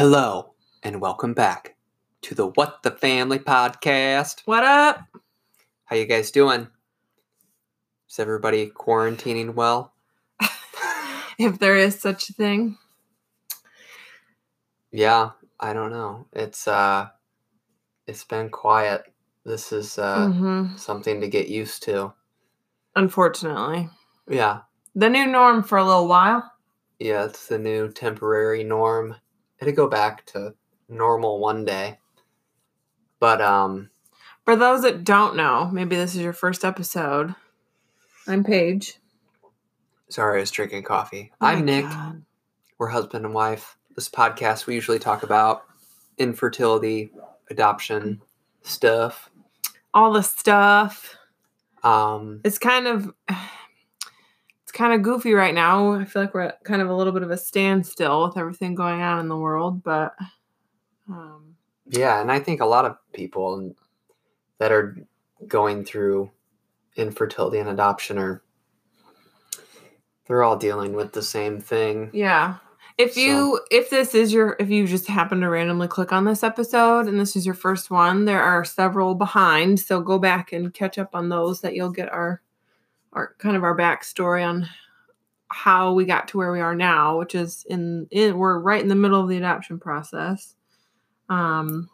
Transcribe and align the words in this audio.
Hello, 0.00 0.54
and 0.82 0.98
welcome 0.98 1.34
back 1.34 1.76
to 2.22 2.34
the 2.34 2.46
What 2.46 2.82
the 2.82 2.90
Family 2.90 3.38
podcast. 3.38 4.40
What 4.46 4.64
up? 4.64 5.02
How 5.84 5.94
you 5.96 6.06
guys 6.06 6.30
doing? 6.30 6.68
Is 8.08 8.18
everybody 8.18 8.70
quarantining 8.70 9.52
well? 9.52 9.92
If 11.38 11.58
there 11.58 11.76
is 11.76 12.00
such 12.00 12.30
a 12.30 12.32
thing. 12.32 12.78
Yeah, 14.90 15.32
I 15.60 15.74
don't 15.74 15.90
know. 15.90 16.24
It's 16.32 16.66
uh 16.66 17.08
it's 18.06 18.24
been 18.24 18.48
quiet. 18.48 19.02
This 19.44 19.70
is 19.70 19.98
uh 19.98 20.28
hmm 20.28 20.76
something 20.76 21.20
to 21.20 21.28
get 21.28 21.48
used 21.48 21.82
to. 21.82 22.14
Unfortunately. 22.96 23.90
Yeah. 24.26 24.60
The 24.94 25.10
new 25.10 25.26
norm 25.26 25.62
for 25.62 25.76
a 25.76 25.84
little 25.84 26.08
while. 26.08 26.50
Yeah, 26.98 27.26
it's 27.26 27.48
the 27.48 27.58
new 27.58 27.92
temporary 27.92 28.64
norm. 28.64 29.16
It'll 29.60 29.74
go 29.74 29.88
back 29.88 30.24
to 30.26 30.54
normal 30.88 31.38
one 31.38 31.64
day. 31.64 31.98
But 33.18 33.40
um 33.40 33.90
For 34.44 34.56
those 34.56 34.82
that 34.82 35.04
don't 35.04 35.36
know, 35.36 35.68
maybe 35.72 35.96
this 35.96 36.14
is 36.14 36.22
your 36.22 36.32
first 36.32 36.64
episode. 36.64 37.34
I'm 38.26 38.44
Paige. 38.44 38.98
sorry, 40.08 40.38
I 40.38 40.40
was 40.40 40.50
drinking 40.50 40.82
coffee. 40.84 41.32
Oh 41.40 41.46
I'm 41.46 41.64
Nick. 41.64 41.84
God. 41.84 42.22
We're 42.78 42.88
husband 42.88 43.24
and 43.24 43.34
wife. 43.34 43.76
This 43.94 44.08
podcast 44.08 44.66
we 44.66 44.74
usually 44.74 44.98
talk 44.98 45.22
about 45.22 45.64
infertility, 46.18 47.12
adoption 47.50 48.20
stuff. 48.62 49.30
All 49.92 50.12
the 50.12 50.22
stuff. 50.22 51.16
Um 51.82 52.40
It's 52.44 52.58
kind 52.58 52.86
of 52.86 53.12
it's 54.70 54.76
kind 54.76 54.92
of 54.92 55.02
goofy 55.02 55.32
right 55.32 55.52
now. 55.52 55.94
I 55.94 56.04
feel 56.04 56.22
like 56.22 56.32
we're 56.32 56.42
at 56.42 56.62
kind 56.62 56.80
of 56.80 56.88
a 56.88 56.94
little 56.94 57.12
bit 57.12 57.24
of 57.24 57.32
a 57.32 57.36
standstill 57.36 58.28
with 58.28 58.38
everything 58.38 58.76
going 58.76 59.02
on 59.02 59.18
in 59.18 59.26
the 59.26 59.36
world, 59.36 59.82
but 59.82 60.14
um 61.08 61.56
yeah, 61.88 62.20
and 62.20 62.30
I 62.30 62.38
think 62.38 62.60
a 62.60 62.66
lot 62.66 62.84
of 62.84 62.96
people 63.12 63.74
that 64.58 64.70
are 64.70 64.96
going 65.48 65.84
through 65.84 66.30
infertility 66.94 67.58
and 67.58 67.68
adoption 67.68 68.16
are 68.16 68.44
they're 70.26 70.44
all 70.44 70.56
dealing 70.56 70.92
with 70.92 71.14
the 71.14 71.22
same 71.22 71.60
thing. 71.60 72.10
Yeah. 72.12 72.58
If 72.96 73.16
you 73.16 73.60
if 73.72 73.90
this 73.90 74.14
is 74.14 74.32
your 74.32 74.54
if 74.60 74.70
you 74.70 74.86
just 74.86 75.08
happen 75.08 75.40
to 75.40 75.48
randomly 75.48 75.88
click 75.88 76.12
on 76.12 76.26
this 76.26 76.44
episode 76.44 77.08
and 77.08 77.18
this 77.18 77.34
is 77.34 77.44
your 77.44 77.56
first 77.56 77.90
one, 77.90 78.24
there 78.24 78.42
are 78.42 78.64
several 78.64 79.16
behind. 79.16 79.80
So 79.80 80.00
go 80.00 80.20
back 80.20 80.52
and 80.52 80.72
catch 80.72 80.96
up 80.96 81.16
on 81.16 81.28
those 81.28 81.60
that 81.62 81.74
you'll 81.74 81.90
get 81.90 82.12
our 82.12 82.40
our 83.12 83.34
kind 83.38 83.56
of 83.56 83.64
our 83.64 83.76
backstory 83.76 84.46
on 84.46 84.68
how 85.48 85.92
we 85.92 86.04
got 86.04 86.28
to 86.28 86.38
where 86.38 86.52
we 86.52 86.60
are 86.60 86.74
now, 86.74 87.18
which 87.18 87.34
is 87.34 87.66
in, 87.68 88.06
in 88.10 88.38
we're 88.38 88.58
right 88.58 88.80
in 88.82 88.88
the 88.88 88.94
middle 88.94 89.20
of 89.20 89.28
the 89.28 89.36
adoption 89.36 89.78
process. 89.78 90.54
Um 91.28 91.88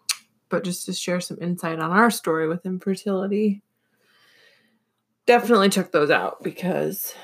but 0.48 0.64
just 0.64 0.86
to 0.86 0.92
share 0.92 1.20
some 1.20 1.38
insight 1.40 1.80
on 1.80 1.90
our 1.90 2.10
story 2.10 2.46
with 2.48 2.66
infertility. 2.66 3.62
Definitely 5.26 5.70
check 5.70 5.90
those 5.90 6.10
out 6.10 6.42
because 6.42 7.14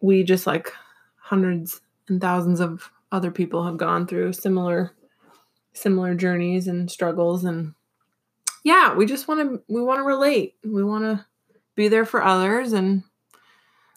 we 0.00 0.22
just 0.22 0.46
like 0.46 0.72
hundreds 1.16 1.80
and 2.08 2.20
thousands 2.20 2.60
of 2.60 2.90
other 3.10 3.30
people 3.30 3.64
have 3.64 3.76
gone 3.76 4.06
through 4.06 4.32
similar 4.32 4.92
similar 5.72 6.14
journeys 6.14 6.68
and 6.68 6.90
struggles 6.90 7.44
and 7.44 7.74
yeah 8.62 8.94
we 8.94 9.06
just 9.06 9.26
want 9.26 9.40
to 9.40 9.62
we 9.68 9.82
want 9.82 9.98
to 9.98 10.04
relate 10.04 10.54
we 10.62 10.84
want 10.84 11.02
to 11.02 11.24
be 11.74 11.88
there 11.88 12.04
for 12.04 12.22
others 12.22 12.72
and 12.72 13.02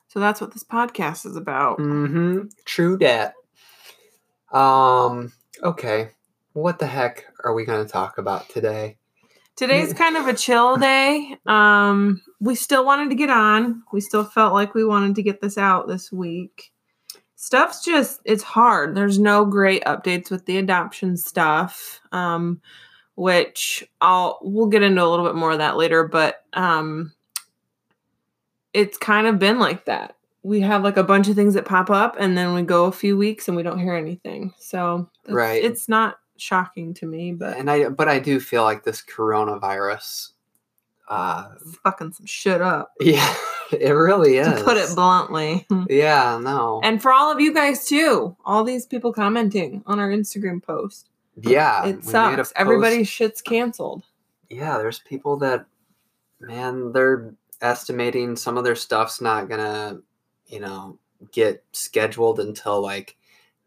so 0.07 0.19
that's 0.19 0.39
what 0.39 0.53
this 0.53 0.63
podcast 0.63 1.25
is 1.25 1.35
about 1.35 1.79
Mm-hmm. 1.79 2.47
True 2.65 2.97
dat. 2.97 3.33
Um, 4.51 5.33
okay. 5.61 6.11
What 6.53 6.79
the 6.79 6.87
heck 6.87 7.25
are 7.43 7.53
we 7.53 7.65
gonna 7.65 7.85
talk 7.85 8.17
about 8.17 8.49
today? 8.49 8.97
today's 9.57 9.91
kind 9.91 10.15
of 10.15 10.27
a 10.27 10.33
chill 10.33 10.77
day 10.77 11.35
um 11.47 12.21
we 12.39 12.55
still 12.55 12.85
wanted 12.85 13.09
to 13.09 13.15
get 13.15 13.29
on 13.29 13.83
we 13.91 13.99
still 13.99 14.23
felt 14.23 14.53
like 14.53 14.73
we 14.73 14.85
wanted 14.85 15.15
to 15.15 15.23
get 15.23 15.41
this 15.41 15.57
out 15.57 15.87
this 15.87 16.11
week 16.11 16.71
stuff's 17.35 17.83
just 17.83 18.21
it's 18.23 18.43
hard 18.43 18.95
there's 18.95 19.19
no 19.19 19.43
great 19.43 19.83
updates 19.85 20.31
with 20.31 20.45
the 20.45 20.57
adoption 20.57 21.17
stuff 21.17 21.99
um 22.11 22.61
which 23.15 23.83
i'll 23.99 24.39
we'll 24.43 24.67
get 24.67 24.83
into 24.83 25.03
a 25.03 25.09
little 25.09 25.25
bit 25.25 25.35
more 25.35 25.51
of 25.51 25.57
that 25.57 25.75
later 25.75 26.07
but 26.07 26.43
um 26.53 27.11
it's 28.77 28.97
kind 28.97 29.27
of 29.27 29.39
been 29.39 29.59
like 29.59 29.85
that 29.85 30.15
we 30.43 30.61
have 30.61 30.83
like 30.83 30.97
a 30.97 31.03
bunch 31.03 31.27
of 31.27 31.35
things 31.35 31.55
that 31.55 31.65
pop 31.65 31.89
up 31.89 32.15
and 32.19 32.37
then 32.37 32.53
we 32.53 32.61
go 32.61 32.85
a 32.85 32.91
few 32.91 33.17
weeks 33.17 33.47
and 33.47 33.57
we 33.57 33.63
don't 33.63 33.79
hear 33.79 33.95
anything 33.95 34.53
so 34.59 35.09
Right. 35.27 35.61
it's 35.63 35.89
not 35.89 36.17
shocking 36.37 36.93
to 36.95 37.05
me 37.07 37.33
but 37.33 37.57
And 37.57 37.69
I 37.69 37.89
but 37.89 38.07
I 38.07 38.19
do 38.19 38.39
feel 38.39 38.63
like 38.63 38.83
this 38.83 39.01
coronavirus 39.03 40.29
uh 41.09 41.45
fucking 41.83 42.11
some 42.13 42.25
shit 42.25 42.61
up 42.61 42.91
yeah, 42.99 43.33
it 43.71 43.91
really 43.91 44.37
is. 44.37 44.47
to 44.47 44.63
put 44.63 44.77
it 44.77 44.93
bluntly. 44.95 45.65
Yeah, 45.89 46.39
no. 46.41 46.81
And 46.83 47.01
for 47.01 47.11
all 47.13 47.31
of 47.31 47.39
you 47.39 47.53
guys 47.53 47.85
too, 47.85 48.35
all 48.45 48.63
these 48.65 48.85
people 48.85 49.11
commenting 49.13 49.83
on 49.85 49.99
our 49.99 50.09
Instagram 50.09 50.61
post. 50.61 51.09
yeah. 51.41 51.85
it 51.85 52.03
sucks. 52.03 52.51
Everybody's 52.55 53.07
shit's 53.07 53.41
canceled. 53.41 54.03
Yeah, 54.49 54.77
there's 54.77 54.99
people 54.99 55.37
that 55.37 55.65
man, 56.41 56.91
they're 56.91 57.33
estimating 57.61 58.35
some 58.35 58.57
of 58.57 58.63
their 58.63 58.75
stuff's 58.75 59.21
not 59.21 59.49
gonna, 59.49 59.99
you 60.47 60.59
know, 60.59 60.99
get 61.31 61.63
scheduled 61.71 62.39
until 62.39 62.81
like 62.81 63.17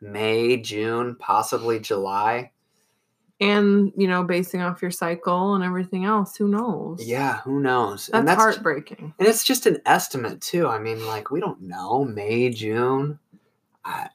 May, 0.01 0.57
June, 0.57 1.17
possibly 1.17 1.79
July. 1.81 2.53
And, 3.41 3.93
you 3.97 4.07
know, 4.07 4.23
basing 4.23 4.61
off 4.61 4.83
your 4.83 4.91
cycle 4.91 5.55
and 5.55 5.65
everything 5.65 6.05
else, 6.05 6.37
who 6.37 6.47
knows? 6.47 7.03
Yeah, 7.03 7.39
who 7.39 7.61
knows? 7.61 8.07
That's, 8.07 8.19
and 8.19 8.29
that's 8.29 8.39
heartbreaking. 8.39 9.15
and 9.19 9.29
it's 9.29 9.45
just 9.45 9.65
an 9.65 9.79
estimate 9.87 10.43
too. 10.43 10.69
I 10.69 10.79
mean, 10.79 11.07
like 11.07 11.31
we 11.31 11.41
don't 11.41 11.63
know 11.63 12.05
May, 12.05 12.51
June. 12.51 13.19
I, 13.85 14.09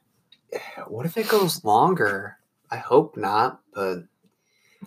what 0.86 1.06
if 1.06 1.16
it 1.16 1.28
goes 1.28 1.64
longer? 1.64 2.36
I 2.70 2.76
hope 2.76 3.16
not, 3.16 3.60
but 3.74 4.04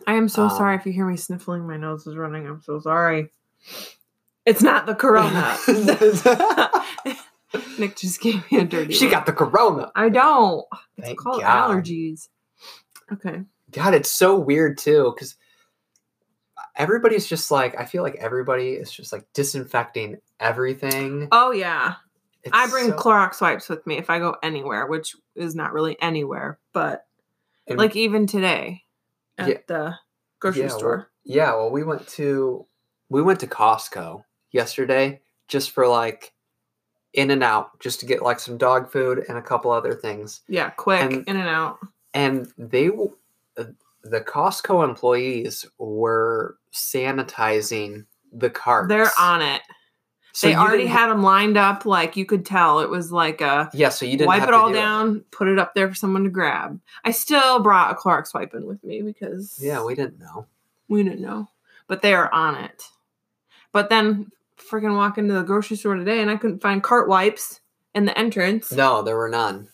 I 0.08 0.14
am 0.14 0.30
so 0.30 0.44
Um, 0.44 0.50
sorry 0.50 0.76
if 0.78 0.86
you 0.86 0.94
hear 0.94 1.06
me 1.06 1.18
sniffling. 1.18 1.68
My 1.68 1.78
nose 1.78 2.08
is 2.08 2.16
running. 2.16 2.48
I'm 2.48 2.62
so 2.62 2.80
sorry. 2.80 3.32
It's 4.50 4.62
not 4.64 4.86
the 4.86 4.96
corona. 4.96 5.58
Nick 7.80 7.96
just 7.96 8.22
gave 8.22 8.50
me 8.52 8.60
a 8.60 8.66
dirty 8.66 8.94
she 8.94 9.10
got 9.10 9.26
the 9.26 9.34
corona. 9.34 9.92
I 9.96 10.10
don't. 10.10 10.66
It's 10.98 11.08
Thank 11.08 11.20
called 11.20 11.42
God. 11.42 11.72
allergies. 11.72 12.28
Okay. 13.12 13.42
God, 13.72 13.94
it's 13.94 14.12
so 14.12 14.38
weird 14.38 14.78
too, 14.78 15.14
because 15.16 15.36
everybody's 16.76 17.28
just 17.28 17.52
like 17.52 17.80
I 17.80 17.86
feel 17.86 18.04
like 18.04 18.16
everybody 18.16 18.70
is 18.74 18.92
just 18.92 19.12
like 19.12 19.26
disinfecting 19.34 20.18
everything. 20.40 21.28
Oh, 21.32 21.52
yeah. 21.52 21.96
It's 22.44 22.52
I 22.56 22.68
bring 22.68 22.90
so- 22.90 22.98
Clorox 22.98 23.42
wipes 23.42 23.68
with 23.70 23.86
me 23.86 23.98
if 23.98 24.10
I 24.10 24.20
go 24.20 24.36
anywhere, 24.44 24.88
which 24.88 25.16
is 25.36 25.56
not 25.56 25.74
really 25.74 26.00
anywhere, 26.02 26.60
but 26.74 27.06
and- 27.68 27.78
like 27.78 27.96
even 27.96 28.28
today 28.28 28.84
at 29.38 29.48
Yeah. 29.50 29.58
the 29.68 29.96
grocery 30.40 30.62
yeah, 30.62 30.68
well- 30.70 30.78
store. 30.78 31.12
yeah, 31.24 31.56
well, 31.56 31.72
we 31.72 31.84
went 31.84 32.08
to 32.10 32.66
we 33.10 33.22
went 33.24 33.40
to 33.40 33.48
Costco 33.48 34.24
yesterday 34.52 35.22
just 35.48 35.72
for 35.72 35.88
like 35.88 36.34
in 37.14 37.32
and 37.32 37.44
out, 37.44 37.80
just 37.80 38.00
to 38.02 38.06
get 38.06 38.22
like 38.22 38.40
some 38.40 38.58
dog 38.58 38.92
food 38.92 39.26
and 39.28 39.38
a 39.38 39.42
couple 39.42 39.72
other 39.72 39.94
things. 39.94 40.42
Yeah, 40.48 40.70
quick 40.72 41.02
and- 41.02 41.28
in 41.28 41.38
and 41.38 41.50
out. 41.50 41.80
and 42.14 42.52
they 42.58 42.88
uh, 42.90 43.64
the 44.04 44.22
Costco 44.22 44.84
employees 44.88 45.66
were 45.78 46.58
sanitizing 46.72 48.06
the 48.32 48.50
carts. 48.50 48.90
They're 48.90 49.12
on 49.20 49.42
it. 49.42 49.62
So 50.32 50.48
they 50.48 50.56
already 50.56 50.86
had 50.86 51.10
them 51.10 51.24
lined 51.24 51.58
up, 51.58 51.86
like 51.86 52.16
you 52.16 52.26
could 52.26 52.46
tell 52.46 52.80
it 52.80 52.90
was 52.90 53.12
like 53.12 53.42
a 53.42 53.70
yeah. 53.74 53.90
So 53.90 54.06
you 54.06 54.14
didn't 54.16 54.28
wipe 54.28 54.44
it 54.48 54.54
all 54.54 54.70
do 54.70 54.76
down, 54.76 55.22
put 55.32 55.48
it 55.48 55.58
up 55.58 55.74
there 55.74 55.90
for 55.90 55.96
someone 55.96 56.24
to 56.24 56.30
grab. 56.30 56.80
I 57.04 57.12
still 57.12 57.60
brought 57.60 57.92
a 57.92 57.96
Clorox 57.96 58.34
wipe 58.34 58.54
in 58.54 58.66
with 58.68 58.82
me 58.84 59.02
because 59.02 59.58
Yeah, 59.62 59.84
we 59.84 59.96
didn't 59.96 60.20
know. 60.20 60.46
we 60.88 61.04
didn't 61.04 61.22
know, 61.22 61.50
but 61.88 62.04
they 62.04 62.14
are 62.14 62.32
on 62.32 62.56
it. 62.56 62.84
But 63.74 63.90
then 63.90 64.32
freaking 64.60 64.96
walk 64.96 65.18
into 65.18 65.34
the 65.34 65.44
grocery 65.44 65.78
store 65.78 65.96
today 65.96 66.22
and 66.22 66.30
I 66.30 66.38
couldn't 66.38 66.62
find 66.62 66.84
cart 66.84 67.08
wipes 67.10 67.62
in 67.96 68.06
the 68.06 68.18
entrance. 68.18 68.72
No, 68.72 69.02
there 69.02 69.18
were 69.18 69.30
none. 69.30 69.70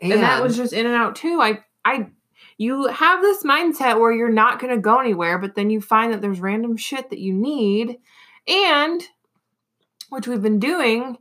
and 0.00 0.12
that 0.22 0.42
was 0.42 0.56
just 0.56 0.72
in 0.72 0.86
and 0.86 0.94
out 0.94 1.16
too. 1.16 1.40
I 1.40 1.60
I 1.84 2.08
you 2.58 2.86
have 2.88 3.22
this 3.22 3.42
mindset 3.42 3.98
where 3.98 4.12
you're 4.12 4.30
not 4.30 4.60
going 4.60 4.74
to 4.74 4.80
go 4.80 4.98
anywhere, 4.98 5.38
but 5.38 5.54
then 5.54 5.70
you 5.70 5.80
find 5.80 6.12
that 6.12 6.20
there's 6.20 6.40
random 6.40 6.76
shit 6.76 7.10
that 7.10 7.18
you 7.18 7.32
need 7.32 7.98
and 8.48 9.02
which 10.10 10.26
we've 10.26 10.42
been 10.42 10.58
doing 10.58 11.16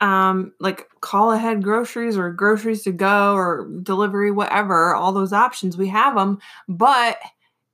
um 0.00 0.52
like 0.60 0.88
call 1.00 1.32
ahead 1.32 1.62
groceries 1.62 2.16
or 2.16 2.30
groceries 2.32 2.82
to 2.82 2.92
go 2.92 3.34
or 3.34 3.68
delivery 3.82 4.30
whatever, 4.30 4.94
all 4.94 5.12
those 5.12 5.32
options 5.32 5.76
we 5.76 5.88
have 5.88 6.14
them, 6.16 6.38
but 6.68 7.18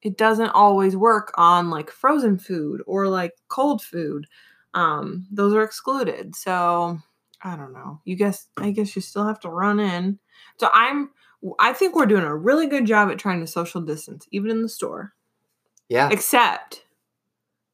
it 0.02 0.16
doesn't 0.16 0.50
always 0.50 0.96
work 0.96 1.32
on 1.36 1.70
like 1.70 1.90
frozen 1.90 2.38
food 2.38 2.82
or 2.86 3.08
like 3.08 3.34
cold 3.48 3.82
food. 3.82 4.26
Um 4.74 5.26
those 5.30 5.54
are 5.54 5.62
excluded. 5.62 6.34
So 6.36 6.98
I 7.42 7.56
don't 7.56 7.72
know. 7.72 8.00
You 8.04 8.16
guess 8.16 8.48
I 8.56 8.70
guess 8.70 8.94
you 8.94 9.02
still 9.02 9.26
have 9.26 9.40
to 9.40 9.48
run 9.48 9.80
in. 9.80 10.18
So 10.58 10.68
I'm 10.72 11.10
I 11.58 11.72
think 11.72 11.94
we're 11.94 12.06
doing 12.06 12.24
a 12.24 12.36
really 12.36 12.66
good 12.66 12.86
job 12.86 13.10
at 13.10 13.18
trying 13.18 13.40
to 13.40 13.46
social 13.46 13.80
distance, 13.80 14.26
even 14.30 14.50
in 14.50 14.62
the 14.62 14.68
store. 14.68 15.14
Yeah. 15.88 16.10
Except, 16.12 16.84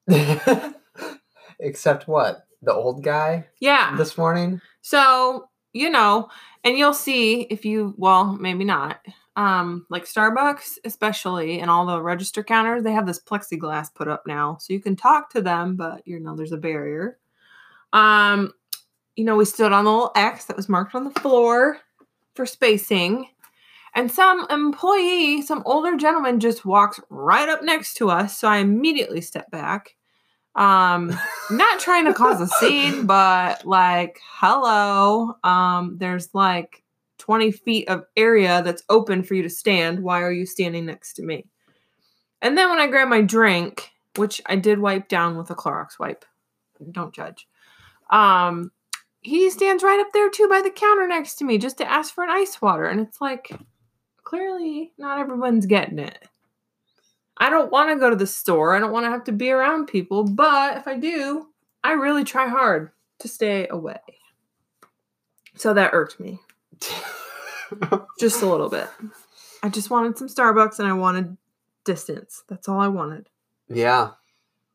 Except 1.61 2.09
what? 2.09 2.47
The 2.63 2.73
old 2.73 3.03
guy 3.03 3.47
yeah. 3.61 3.95
this 3.97 4.17
morning? 4.17 4.61
So, 4.81 5.49
you 5.73 5.91
know, 5.91 6.29
and 6.65 6.79
you'll 6.79 6.95
see 6.95 7.43
if 7.43 7.65
you, 7.65 7.95
well, 7.97 8.37
maybe 8.41 8.65
not. 8.65 9.01
Um, 9.37 9.87
like 9.91 10.07
Starbucks, 10.07 10.79
especially, 10.85 11.61
and 11.61 11.71
all 11.71 11.85
the 11.85 12.01
register 12.01 12.43
counters, 12.43 12.83
they 12.83 12.93
have 12.93 13.07
this 13.07 13.21
plexiglass 13.21 13.95
put 13.95 14.09
up 14.09 14.27
now. 14.27 14.57
So 14.59 14.73
you 14.73 14.81
can 14.81 14.97
talk 14.97 15.31
to 15.31 15.43
them, 15.43 15.77
but 15.77 16.03
you 16.07 16.19
know, 16.19 16.35
there's 16.35 16.53
a 16.53 16.57
barrier. 16.57 17.19
Um, 17.93 18.53
you 19.15 19.25
know, 19.25 19.37
we 19.37 19.45
stood 19.45 19.73
on 19.73 19.85
the 19.85 19.91
little 19.91 20.13
X 20.17 20.47
that 20.47 20.57
was 20.57 20.69
marked 20.69 20.95
on 20.95 21.05
the 21.05 21.21
floor 21.21 21.79
for 22.35 22.47
spacing. 22.47 23.29
And 23.95 24.13
some 24.13 24.47
employee, 24.51 25.41
some 25.41 25.63
older 25.65 25.97
gentleman, 25.97 26.39
just 26.39 26.67
walks 26.67 27.01
right 27.09 27.49
up 27.49 27.63
next 27.63 27.95
to 27.95 28.11
us. 28.11 28.39
So 28.39 28.47
I 28.47 28.59
immediately 28.59 29.23
step 29.23 29.51
back. 29.51 29.97
Um, 30.55 31.19
not 31.51 31.81
trying 31.81 32.05
to 32.05 32.15
cause 32.15 32.41
a 32.41 32.47
scene, 32.47 33.07
but 33.07 33.67
like, 33.67 34.21
hello. 34.39 35.35
Um, 35.43 35.97
there's 35.99 36.35
like 36.35 36.83
20 37.19 37.51
feet 37.51 37.89
of 37.89 38.05
area 38.17 38.63
that's 38.63 38.83
open 38.89 39.23
for 39.23 39.35
you 39.35 39.43
to 39.43 39.51
stand. 39.51 40.01
Why 40.01 40.23
are 40.23 40.33
you 40.33 40.47
standing 40.47 40.87
next 40.87 41.15
to 41.15 41.23
me? 41.23 41.47
And 42.43 42.57
then 42.57 42.69
when 42.71 42.79
I 42.79 42.87
grab 42.87 43.09
my 43.09 43.23
drink, 43.23 43.91
which 44.17 44.41
I 44.47 44.57
did 44.57 44.79
wipe 44.79 45.09
down 45.09 45.37
with 45.37 45.51
a 45.51 45.55
Clorox 45.55 45.99
wipe, 45.99 46.25
don't 46.93 47.15
judge. 47.15 47.49
Um, 48.11 48.71
he 49.23 49.51
stands 49.51 49.83
right 49.83 50.01
up 50.01 50.13
there 50.13 50.31
too 50.31 50.47
by 50.49 50.61
the 50.61 50.71
counter 50.71 51.09
next 51.09 51.37
to 51.37 51.45
me 51.45 51.59
just 51.59 51.79
to 51.79 51.91
ask 51.91 52.15
for 52.15 52.23
an 52.23 52.31
ice 52.31 52.61
water. 52.63 52.87
And 52.87 53.01
it's 53.01 53.21
like, 53.21 53.51
clearly 54.23 54.93
not 54.99 55.19
everyone's 55.19 55.67
getting 55.67 55.99
it. 55.99 56.29
I 57.39 57.51
don't 57.51 57.73
want 57.73 57.91
to 57.91 57.99
go 57.99 58.09
to 58.09 58.17
the 58.17 58.27
store. 58.27 58.75
I 58.75 58.79
don't 58.79 58.93
want 58.93 59.05
to 59.05 59.11
have 59.11 59.25
to 59.25 59.33
be 59.33 59.51
around 59.51 59.87
people, 59.87 60.25
but 60.25 60.79
if 60.79 60.87
I 60.87 60.97
do, 60.97 61.49
I 61.85 61.93
really 61.93 62.25
try 62.25 62.49
hard 62.49 62.91
to 63.19 63.29
stay 63.29 63.67
away. 63.69 64.01
So 65.57 65.75
that 65.75 65.93
irked 65.93 66.21
me 66.21 66.39
just 68.21 68.43
a 68.43 68.47
little 68.47 68.69
bit. 68.69 68.89
I 69.63 69.69
just 69.69 69.91
wanted 69.91 70.17
some 70.19 70.29
Starbucks 70.29 70.79
and 70.79 70.89
I 70.89 70.93
wanted 70.93 71.37
distance. 71.85 72.43
That's 72.49 72.69
all 72.69 72.81
I 72.81 72.89
wanted. 72.89 73.29
yeah. 73.69 74.11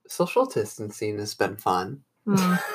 Social 0.07 0.45
distancing 0.45 1.19
has 1.19 1.33
been 1.35 1.55
fun. 1.55 2.01
Hmm. 2.25 2.55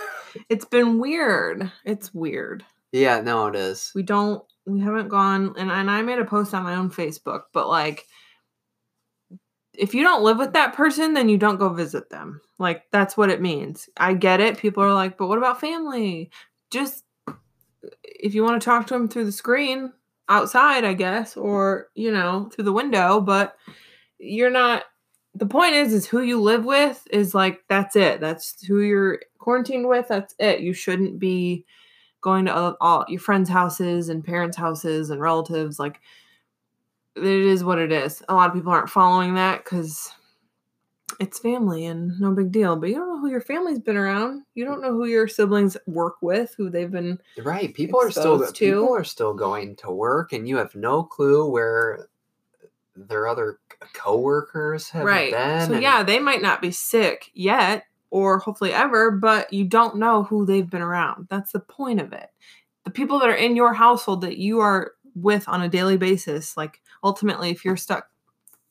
It's 0.50 0.66
been 0.66 0.98
weird. 0.98 1.72
It's 1.84 2.12
weird. 2.12 2.62
yeah, 2.92 3.22
no, 3.22 3.46
it 3.46 3.54
is. 3.56 3.90
We 3.94 4.02
don't 4.02 4.44
we 4.66 4.80
haven't 4.80 5.08
gone 5.08 5.54
and, 5.56 5.70
and 5.70 5.90
I 5.90 6.02
made 6.02 6.18
a 6.18 6.26
post 6.26 6.52
on 6.52 6.62
my 6.62 6.74
own 6.74 6.90
Facebook, 6.90 7.44
but 7.54 7.66
like 7.68 8.04
if 9.72 9.94
you 9.94 10.02
don't 10.02 10.22
live 10.22 10.36
with 10.36 10.52
that 10.52 10.74
person, 10.74 11.14
then 11.14 11.30
you 11.30 11.38
don't 11.38 11.56
go 11.58 11.70
visit 11.70 12.10
them. 12.10 12.42
Like 12.58 12.82
that's 12.92 13.16
what 13.16 13.30
it 13.30 13.40
means. 13.40 13.88
I 13.96 14.12
get 14.12 14.40
it. 14.40 14.58
People 14.58 14.82
are 14.82 14.92
like, 14.92 15.16
but 15.16 15.28
what 15.28 15.38
about 15.38 15.58
family? 15.58 16.30
Just 16.70 17.05
if 18.02 18.34
you 18.34 18.42
want 18.42 18.60
to 18.60 18.64
talk 18.64 18.86
to 18.86 18.94
them 18.94 19.08
through 19.08 19.24
the 19.26 19.32
screen 19.32 19.92
outside, 20.28 20.84
I 20.84 20.94
guess, 20.94 21.36
or 21.36 21.88
you 21.94 22.10
know, 22.12 22.50
through 22.52 22.64
the 22.64 22.72
window, 22.72 23.20
but 23.20 23.56
you're 24.18 24.50
not 24.50 24.84
the 25.34 25.46
point 25.46 25.74
is 25.74 25.92
is 25.92 26.06
who 26.06 26.22
you 26.22 26.40
live 26.40 26.64
with 26.64 27.06
is 27.10 27.34
like 27.34 27.62
that's 27.68 27.96
it. 27.96 28.20
That's 28.20 28.64
who 28.64 28.80
you're 28.80 29.20
quarantined 29.38 29.88
with. 29.88 30.08
That's 30.08 30.34
it. 30.38 30.60
You 30.60 30.72
shouldn't 30.72 31.18
be 31.18 31.64
going 32.22 32.46
to 32.46 32.54
all, 32.54 32.76
all 32.80 33.04
your 33.08 33.20
friends' 33.20 33.50
houses 33.50 34.08
and 34.08 34.24
parents' 34.24 34.56
houses 34.56 35.10
and 35.10 35.20
relatives. 35.20 35.78
Like 35.78 36.00
it 37.16 37.24
is 37.24 37.64
what 37.64 37.78
it 37.78 37.92
is. 37.92 38.22
A 38.28 38.34
lot 38.34 38.48
of 38.48 38.54
people 38.54 38.72
aren't 38.72 38.90
following 38.90 39.34
that 39.34 39.64
because 39.64 40.10
it's 41.20 41.38
family 41.38 41.86
and 41.86 42.18
no 42.20 42.32
big 42.32 42.52
deal. 42.52 42.76
But 42.76 42.90
you 42.90 42.96
don't 42.96 43.08
know 43.08 43.20
who 43.20 43.28
your 43.28 43.40
family's 43.40 43.78
been 43.78 43.96
around. 43.96 44.42
You 44.54 44.64
don't 44.64 44.82
know 44.82 44.92
who 44.92 45.06
your 45.06 45.28
siblings 45.28 45.76
work 45.86 46.16
with, 46.20 46.54
who 46.56 46.70
they've 46.70 46.90
been. 46.90 47.18
Right. 47.42 47.72
People 47.72 48.00
are 48.00 48.10
still 48.10 48.44
to. 48.44 48.52
people 48.52 48.94
are 48.94 49.04
still 49.04 49.34
going 49.34 49.76
to 49.76 49.90
work 49.90 50.32
and 50.32 50.48
you 50.48 50.56
have 50.56 50.74
no 50.74 51.02
clue 51.02 51.48
where 51.48 52.08
their 52.96 53.28
other 53.28 53.58
coworkers 53.92 54.88
have 54.90 55.04
right. 55.04 55.32
been. 55.32 55.68
So 55.68 55.74
and- 55.74 55.82
yeah, 55.82 56.02
they 56.02 56.18
might 56.18 56.42
not 56.42 56.60
be 56.60 56.70
sick 56.70 57.30
yet 57.34 57.84
or 58.10 58.38
hopefully 58.38 58.72
ever, 58.72 59.10
but 59.10 59.52
you 59.52 59.64
don't 59.64 59.96
know 59.96 60.22
who 60.24 60.46
they've 60.46 60.68
been 60.68 60.82
around. 60.82 61.26
That's 61.30 61.52
the 61.52 61.60
point 61.60 62.00
of 62.00 62.12
it. 62.12 62.30
The 62.84 62.90
people 62.90 63.18
that 63.18 63.28
are 63.28 63.34
in 63.34 63.56
your 63.56 63.74
household 63.74 64.20
that 64.22 64.38
you 64.38 64.60
are 64.60 64.92
with 65.14 65.48
on 65.48 65.62
a 65.62 65.68
daily 65.68 65.96
basis, 65.96 66.56
like 66.56 66.80
ultimately, 67.02 67.50
if 67.50 67.64
you're 67.64 67.76
stuck 67.76 68.08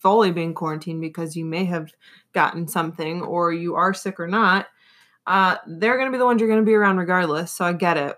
fully 0.05 0.29
being 0.29 0.53
quarantined 0.53 1.01
because 1.01 1.35
you 1.35 1.43
may 1.43 1.65
have 1.65 1.91
gotten 2.31 2.67
something 2.67 3.23
or 3.23 3.51
you 3.51 3.73
are 3.73 3.91
sick 3.91 4.19
or 4.19 4.27
not, 4.27 4.67
uh, 5.25 5.55
they're 5.65 5.97
going 5.97 6.05
to 6.05 6.11
be 6.11 6.19
the 6.19 6.25
ones 6.25 6.39
you're 6.39 6.47
going 6.47 6.61
to 6.61 6.65
be 6.65 6.75
around 6.75 6.97
regardless. 6.97 7.51
So 7.51 7.65
I 7.65 7.73
get 7.73 7.97
it. 7.97 8.15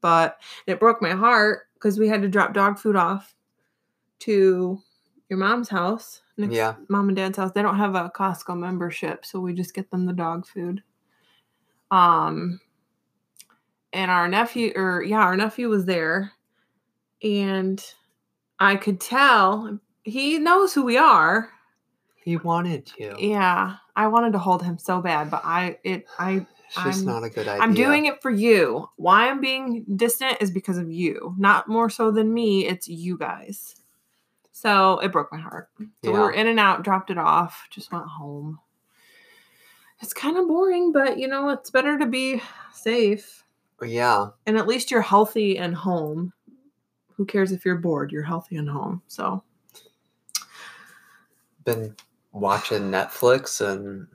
But 0.00 0.40
it 0.66 0.80
broke 0.80 1.02
my 1.02 1.10
heart 1.10 1.64
because 1.74 1.98
we 1.98 2.08
had 2.08 2.22
to 2.22 2.28
drop 2.28 2.54
dog 2.54 2.78
food 2.78 2.96
off 2.96 3.34
to 4.20 4.80
your 5.28 5.38
mom's 5.38 5.68
house. 5.68 6.22
Next, 6.38 6.54
Yeah. 6.54 6.76
Mom 6.88 7.08
and 7.08 7.16
dad's 7.16 7.36
house. 7.36 7.52
They 7.52 7.60
don't 7.60 7.76
have 7.76 7.94
a 7.94 8.10
Costco 8.16 8.58
membership, 8.58 9.26
so 9.26 9.40
we 9.40 9.52
just 9.52 9.74
get 9.74 9.90
them 9.90 10.06
the 10.06 10.14
dog 10.14 10.46
food. 10.46 10.82
Um, 11.90 12.62
and 13.92 14.10
our 14.10 14.26
nephew, 14.26 14.72
or 14.74 15.02
yeah, 15.02 15.20
our 15.20 15.36
nephew 15.36 15.68
was 15.68 15.84
there, 15.84 16.32
and 17.22 17.84
I 18.58 18.76
could 18.76 19.02
tell 19.02 19.78
he 20.04 20.38
knows 20.38 20.72
who 20.74 20.84
we 20.84 20.96
are. 20.96 21.50
he 22.22 22.36
wanted 22.38 22.90
you. 22.98 23.14
Yeah, 23.18 23.76
I 23.96 24.06
wanted 24.06 24.32
to 24.32 24.38
hold 24.38 24.62
him 24.62 24.78
so 24.78 25.00
bad, 25.02 25.30
but 25.30 25.42
I 25.44 25.78
it 25.84 26.06
I 26.18 26.46
It's 26.66 26.74
just 26.76 26.98
I'm- 26.98 27.04
not 27.06 27.22
a 27.24 27.28
good 27.30 27.46
idea. 27.48 27.62
I'm 27.62 27.74
doing 27.74 28.06
it 28.06 28.20
for 28.22 28.30
you. 28.30 28.88
Why 28.96 29.28
I'm 29.28 29.40
being 29.40 29.84
distant 29.96 30.38
is 30.40 30.50
because 30.50 30.78
of 30.78 30.90
you, 30.90 31.34
not 31.38 31.68
more 31.68 31.90
so 31.90 32.10
than 32.10 32.32
me. 32.32 32.66
It's 32.66 32.88
you 32.88 33.18
guys. 33.18 33.76
So 34.52 34.98
it 35.00 35.12
broke 35.12 35.30
my 35.32 35.38
heart. 35.38 35.68
So 35.78 35.86
we 36.04 36.10
Yeah. 36.12 36.18
were 36.20 36.32
in 36.32 36.46
and 36.46 36.58
out, 36.60 36.82
dropped 36.84 37.10
it 37.10 37.18
off, 37.18 37.66
just 37.70 37.92
went 37.92 38.06
home. 38.06 38.58
It's 40.00 40.12
kind 40.14 40.36
of 40.36 40.48
boring, 40.48 40.92
but 40.92 41.18
you 41.18 41.28
know, 41.28 41.50
it's 41.50 41.70
better 41.70 41.98
to 41.98 42.06
be 42.06 42.42
safe. 42.72 43.44
Yeah. 43.82 44.28
And 44.46 44.56
at 44.56 44.66
least 44.66 44.90
you're 44.90 45.02
healthy 45.02 45.58
and 45.58 45.74
home. 45.74 46.32
Who 47.16 47.24
cares 47.26 47.52
if 47.52 47.64
you're 47.64 47.76
bored? 47.76 48.10
You're 48.12 48.22
healthy 48.22 48.56
and 48.56 48.68
home. 48.68 49.02
So 49.08 49.42
Been 51.64 51.96
watching 52.32 52.90
Netflix 52.90 53.60
and 53.66 54.06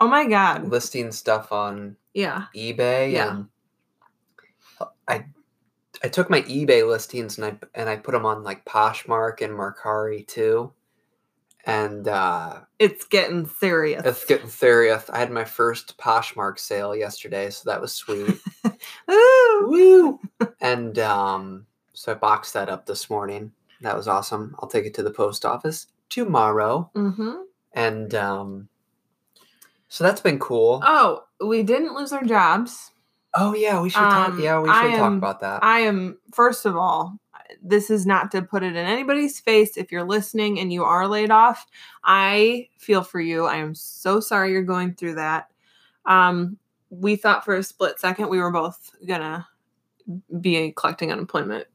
oh 0.00 0.08
my 0.08 0.26
god. 0.26 0.68
listing 0.68 1.12
stuff 1.12 1.52
on 1.52 1.96
Yeah. 2.14 2.46
eBay 2.56 3.12
Yeah. 3.12 3.30
and 3.36 3.48
I 5.08 5.26
I 6.02 6.08
took 6.08 6.28
my 6.28 6.42
eBay 6.42 6.86
listings 6.88 7.38
and 7.38 7.46
I 7.46 7.58
and 7.74 7.88
I 7.88 7.96
put 7.96 8.12
them 8.12 8.26
on 8.26 8.42
like 8.42 8.64
Poshmark 8.64 9.40
and 9.42 9.52
Mercari 9.52 10.26
too. 10.26 10.72
And 11.64 12.08
uh 12.08 12.60
It's 12.78 13.04
getting 13.04 13.46
serious. 13.46 14.04
it's 14.04 14.24
getting 14.24 14.48
serious. 14.48 15.08
I 15.10 15.18
had 15.18 15.30
my 15.30 15.44
first 15.44 15.96
Poshmark 15.98 16.58
sale 16.58 16.94
yesterday, 16.96 17.50
so 17.50 17.70
that 17.70 17.80
was 17.80 17.92
sweet. 17.92 18.40
Ooh. 19.10 19.66
Woo! 19.68 20.20
And 20.60 20.98
um 20.98 21.66
so 21.92 22.12
I 22.12 22.14
boxed 22.16 22.54
that 22.54 22.68
up 22.68 22.86
this 22.86 23.08
morning. 23.08 23.52
That 23.82 23.96
was 23.96 24.08
awesome. 24.08 24.54
I'll 24.60 24.68
take 24.68 24.84
it 24.86 24.94
to 24.94 25.02
the 25.02 25.10
post 25.10 25.44
office 25.44 25.86
tomorrow. 26.08 26.90
Mm-hmm. 26.94 27.34
And 27.72 28.14
um 28.14 28.68
so 29.88 30.04
that's 30.04 30.20
been 30.20 30.38
cool. 30.38 30.82
Oh, 30.84 31.24
we 31.40 31.62
didn't 31.62 31.94
lose 31.94 32.12
our 32.12 32.24
jobs. 32.24 32.90
Oh 33.34 33.54
yeah, 33.54 33.80
we 33.80 33.90
should 33.90 33.98
talk. 33.98 34.30
Um, 34.30 34.40
Yeah, 34.40 34.60
we 34.60 34.68
should 34.68 34.98
talk 34.98 35.12
about 35.12 35.40
that. 35.40 35.62
I 35.62 35.80
am, 35.80 36.18
first 36.32 36.64
of 36.64 36.76
all, 36.76 37.18
this 37.62 37.90
is 37.90 38.06
not 38.06 38.30
to 38.32 38.42
put 38.42 38.62
it 38.62 38.74
in 38.74 38.86
anybody's 38.86 39.38
face. 39.38 39.76
If 39.76 39.92
you're 39.92 40.04
listening 40.04 40.58
and 40.58 40.72
you 40.72 40.84
are 40.84 41.06
laid 41.06 41.30
off, 41.30 41.66
I 42.02 42.68
feel 42.78 43.02
for 43.02 43.20
you. 43.20 43.44
I 43.44 43.56
am 43.56 43.74
so 43.74 44.20
sorry 44.20 44.52
you're 44.52 44.62
going 44.62 44.94
through 44.94 45.16
that. 45.16 45.50
Um, 46.06 46.56
we 46.90 47.16
thought 47.16 47.44
for 47.44 47.54
a 47.54 47.62
split 47.62 48.00
second 48.00 48.28
we 48.28 48.38
were 48.38 48.50
both 48.52 48.90
gonna 49.06 49.46
be 50.40 50.72
collecting 50.72 51.12
unemployment. 51.12 51.66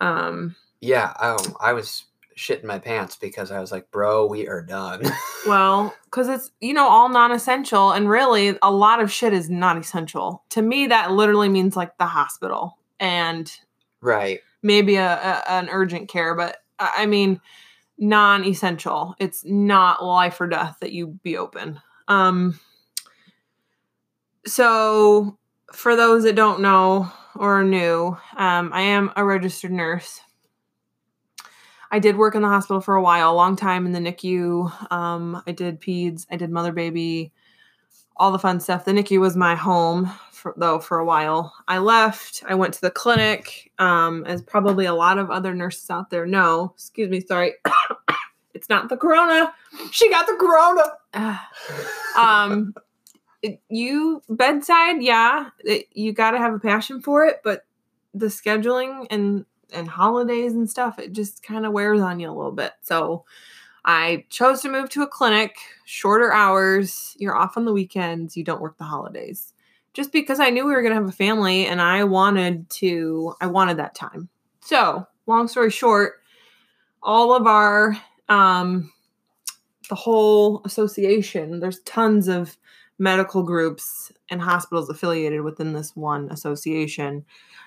Um, 0.00 0.56
yeah, 0.80 1.12
I, 1.16 1.36
I 1.60 1.72
was 1.72 2.04
shitting 2.36 2.64
my 2.64 2.78
pants 2.78 3.16
because 3.16 3.50
I 3.50 3.60
was 3.60 3.72
like, 3.72 3.90
bro, 3.90 4.26
we 4.26 4.46
are 4.46 4.62
done. 4.62 5.02
well, 5.46 5.94
because 6.04 6.28
it's 6.28 6.50
you 6.60 6.74
know 6.74 6.86
all 6.88 7.08
non-essential, 7.08 7.92
and 7.92 8.08
really 8.08 8.56
a 8.62 8.70
lot 8.70 9.00
of 9.00 9.10
shit 9.10 9.32
is 9.32 9.48
not 9.50 9.78
essential. 9.78 10.44
To 10.50 10.62
me, 10.62 10.86
that 10.88 11.12
literally 11.12 11.48
means 11.48 11.76
like 11.76 11.96
the 11.98 12.06
hospital 12.06 12.78
and 13.00 13.52
right. 14.00 14.40
maybe 14.62 14.96
a, 14.96 15.14
a 15.14 15.50
an 15.50 15.68
urgent 15.70 16.08
care, 16.08 16.34
but 16.34 16.58
I 16.78 16.92
I 16.98 17.06
mean 17.06 17.40
non-essential. 17.98 19.14
It's 19.18 19.44
not 19.44 20.04
life 20.04 20.40
or 20.40 20.46
death 20.46 20.76
that 20.80 20.92
you 20.92 21.18
be 21.22 21.36
open. 21.36 21.80
Um 22.08 22.60
so 24.46 25.38
for 25.72 25.96
those 25.96 26.22
that 26.24 26.36
don't 26.36 26.60
know 26.60 27.10
or 27.34 27.60
are 27.60 27.64
new, 27.64 28.16
um, 28.36 28.70
I 28.72 28.82
am 28.82 29.12
a 29.16 29.24
registered 29.24 29.72
nurse. 29.72 30.20
I 31.90 31.98
did 31.98 32.16
work 32.16 32.34
in 32.34 32.42
the 32.42 32.48
hospital 32.48 32.80
for 32.80 32.94
a 32.96 33.02
while, 33.02 33.32
a 33.32 33.34
long 33.34 33.56
time 33.56 33.86
in 33.86 33.92
the 33.92 34.00
NICU. 34.00 34.92
Um, 34.92 35.42
I 35.46 35.52
did 35.52 35.80
peds, 35.80 36.26
I 36.30 36.36
did 36.36 36.50
mother 36.50 36.72
baby, 36.72 37.32
all 38.16 38.32
the 38.32 38.38
fun 38.38 38.60
stuff. 38.60 38.84
The 38.84 38.92
NICU 38.92 39.20
was 39.20 39.36
my 39.36 39.54
home 39.54 40.10
for, 40.32 40.54
though 40.56 40.78
for 40.78 40.98
a 40.98 41.04
while. 41.04 41.54
I 41.68 41.78
left. 41.78 42.42
I 42.48 42.54
went 42.54 42.74
to 42.74 42.80
the 42.80 42.90
clinic, 42.90 43.70
um, 43.78 44.24
as 44.26 44.42
probably 44.42 44.86
a 44.86 44.94
lot 44.94 45.18
of 45.18 45.30
other 45.30 45.54
nurses 45.54 45.90
out 45.90 46.10
there 46.10 46.26
know. 46.26 46.72
Excuse 46.74 47.10
me, 47.10 47.20
sorry. 47.20 47.54
it's 48.54 48.68
not 48.68 48.88
the 48.88 48.96
corona. 48.96 49.52
She 49.90 50.10
got 50.10 50.26
the 50.26 50.36
corona. 50.38 51.40
um, 52.16 52.74
it- 53.42 53.60
you 53.68 54.22
bedside, 54.28 55.02
yeah, 55.02 55.50
it, 55.60 55.86
you 55.92 56.12
got 56.12 56.32
to 56.32 56.38
have 56.38 56.54
a 56.54 56.58
passion 56.58 57.00
for 57.00 57.24
it, 57.24 57.40
but 57.44 57.64
the 58.14 58.26
scheduling 58.26 59.06
and 59.10 59.44
and 59.72 59.88
holidays 59.88 60.52
and 60.52 60.68
stuff, 60.68 60.98
it 60.98 61.12
just 61.12 61.42
kind 61.42 61.66
of 61.66 61.72
wears 61.72 62.00
on 62.00 62.20
you 62.20 62.30
a 62.30 62.34
little 62.34 62.52
bit. 62.52 62.72
So 62.82 63.24
I 63.84 64.24
chose 64.30 64.62
to 64.62 64.68
move 64.68 64.90
to 64.90 65.02
a 65.02 65.06
clinic, 65.06 65.56
shorter 65.84 66.32
hours, 66.32 67.16
you're 67.18 67.36
off 67.36 67.56
on 67.56 67.64
the 67.64 67.72
weekends, 67.72 68.36
you 68.36 68.44
don't 68.44 68.60
work 68.60 68.78
the 68.78 68.84
holidays. 68.84 69.52
Just 69.94 70.12
because 70.12 70.40
I 70.40 70.50
knew 70.50 70.66
we 70.66 70.72
were 70.72 70.82
going 70.82 70.94
to 70.94 71.00
have 71.00 71.08
a 71.08 71.12
family 71.12 71.66
and 71.66 71.80
I 71.80 72.04
wanted 72.04 72.68
to 72.70 73.34
I 73.40 73.46
wanted 73.46 73.78
that 73.78 73.94
time. 73.94 74.28
So, 74.60 75.06
long 75.26 75.48
story 75.48 75.70
short, 75.70 76.20
all 77.02 77.34
of 77.34 77.46
our 77.46 77.96
um 78.28 78.92
the 79.88 79.94
whole 79.94 80.62
association, 80.64 81.60
there's 81.60 81.80
tons 81.80 82.26
of 82.28 82.56
medical 82.98 83.42
groups 83.42 84.10
and 84.30 84.40
hospitals 84.40 84.88
affiliated 84.88 85.42
within 85.42 85.72
this 85.72 85.94
one 85.94 86.28
association 86.30 87.24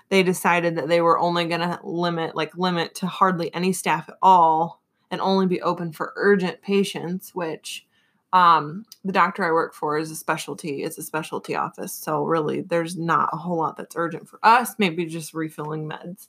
they 0.10 0.24
decided 0.24 0.76
that 0.76 0.88
they 0.88 1.02
were 1.02 1.20
only 1.20 1.46
going 1.46 1.62
to 1.62 1.80
limit 1.84 2.36
like 2.36 2.56
limit 2.58 2.96
to 2.96 3.08
hardly 3.08 3.54
any 3.54 3.72
staff 3.74 4.10
at 4.10 4.18
all 4.22 4.82
and 5.12 5.22
only 5.22 5.48
be 5.48 5.62
open 5.62 5.92
for 5.92 6.14
urgent 6.16 6.62
patients 6.62 7.34
which 7.34 7.86
um, 8.32 8.86
the 9.04 9.12
doctor 9.12 9.44
i 9.44 9.52
work 9.52 9.74
for 9.74 9.98
is 9.98 10.12
a 10.12 10.16
specialty 10.16 10.84
it's 10.84 10.98
a 10.98 11.04
specialty 11.04 11.56
office 11.56 11.94
so 11.94 12.24
really 12.24 12.62
there's 12.62 12.98
not 12.98 13.30
a 13.34 13.38
whole 13.38 13.58
lot 13.58 13.78
that's 13.78 13.96
urgent 13.96 14.28
for 14.28 14.40
us 14.44 14.76
maybe 14.78 15.06
just 15.06 15.34
refilling 15.34 15.90
meds. 15.90 16.28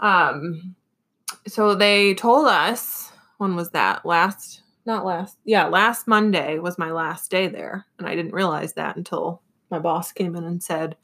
Um, 0.00 0.74
so 1.46 1.74
they 1.74 2.14
told 2.14 2.46
us 2.46 3.10
when 3.38 3.56
was 3.56 3.70
that? 3.70 4.04
Last 4.06 4.62
not 4.86 5.04
last 5.04 5.38
yeah 5.44 5.64
last 5.64 6.06
monday 6.06 6.58
was 6.58 6.78
my 6.78 6.90
last 6.90 7.30
day 7.30 7.48
there 7.48 7.86
and 7.98 8.06
i 8.06 8.14
didn't 8.14 8.34
realize 8.34 8.74
that 8.74 8.96
until 8.96 9.40
my 9.70 9.78
boss 9.78 10.12
came 10.12 10.36
in 10.36 10.44
and 10.44 10.62
said 10.62 10.96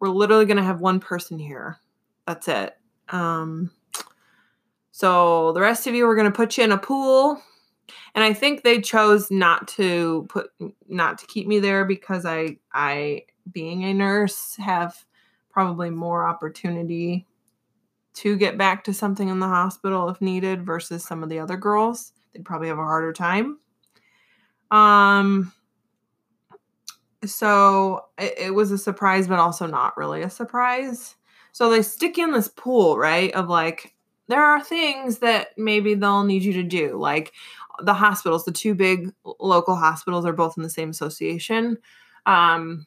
we're 0.00 0.08
literally 0.08 0.46
going 0.46 0.56
to 0.56 0.62
have 0.62 0.80
one 0.80 0.98
person 0.98 1.38
here. 1.38 1.78
That's 2.26 2.48
it. 2.48 2.76
Um 3.08 3.70
so 4.92 5.52
the 5.52 5.60
rest 5.60 5.86
of 5.86 5.94
you 5.94 6.06
we're 6.06 6.16
going 6.16 6.30
to 6.30 6.36
put 6.36 6.58
you 6.58 6.64
in 6.64 6.72
a 6.72 6.78
pool. 6.78 7.40
And 8.14 8.22
i 8.22 8.32
think 8.32 8.62
they 8.62 8.80
chose 8.80 9.30
not 9.30 9.66
to 9.68 10.26
put 10.28 10.50
not 10.88 11.18
to 11.18 11.26
keep 11.26 11.46
me 11.46 11.58
there 11.58 11.84
because 11.84 12.24
i 12.24 12.56
i 12.72 13.22
being 13.52 13.84
a 13.84 13.94
nurse 13.94 14.54
have 14.56 15.04
probably 15.48 15.90
more 15.90 16.26
opportunity 16.26 17.26
to 18.14 18.36
get 18.36 18.58
back 18.58 18.84
to 18.84 18.94
something 18.94 19.28
in 19.28 19.40
the 19.40 19.48
hospital 19.48 20.08
if 20.08 20.20
needed 20.20 20.64
versus 20.64 21.04
some 21.04 21.22
of 21.22 21.28
the 21.28 21.38
other 21.38 21.56
girls. 21.56 22.12
They'd 22.32 22.44
probably 22.44 22.68
have 22.68 22.78
a 22.78 22.84
harder 22.84 23.12
time. 23.12 23.58
Um 24.70 25.52
so 27.24 28.06
it, 28.18 28.34
it 28.38 28.54
was 28.54 28.70
a 28.70 28.78
surprise 28.78 29.28
but 29.28 29.38
also 29.38 29.66
not 29.66 29.96
really 29.96 30.22
a 30.22 30.30
surprise. 30.30 31.16
So 31.52 31.70
they 31.70 31.82
stick 31.82 32.18
in 32.18 32.32
this 32.32 32.48
pool 32.48 32.96
right 32.98 33.32
of 33.34 33.48
like 33.48 33.94
there 34.28 34.44
are 34.44 34.62
things 34.62 35.18
that 35.18 35.48
maybe 35.58 35.94
they'll 35.94 36.24
need 36.24 36.44
you 36.44 36.52
to 36.54 36.62
do 36.62 36.96
like 36.96 37.32
the 37.82 37.94
hospitals 37.94 38.44
the 38.44 38.52
two 38.52 38.74
big 38.74 39.12
local 39.40 39.74
hospitals 39.74 40.24
are 40.24 40.32
both 40.32 40.56
in 40.56 40.62
the 40.62 40.70
same 40.70 40.90
association. 40.90 41.78
Um 42.26 42.86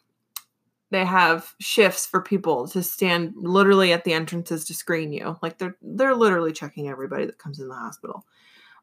they 0.91 1.05
have 1.05 1.55
shifts 1.59 2.05
for 2.05 2.21
people 2.21 2.67
to 2.67 2.83
stand 2.83 3.33
literally 3.35 3.91
at 3.91 4.03
the 4.03 4.13
entrances 4.13 4.63
to 4.65 4.75
screen 4.75 5.11
you 5.11 5.37
like 5.41 5.57
they're 5.57 5.75
they're 5.81 6.15
literally 6.15 6.53
checking 6.53 6.87
everybody 6.87 7.25
that 7.25 7.39
comes 7.39 7.59
in 7.59 7.67
the 7.67 7.75
hospital. 7.75 8.25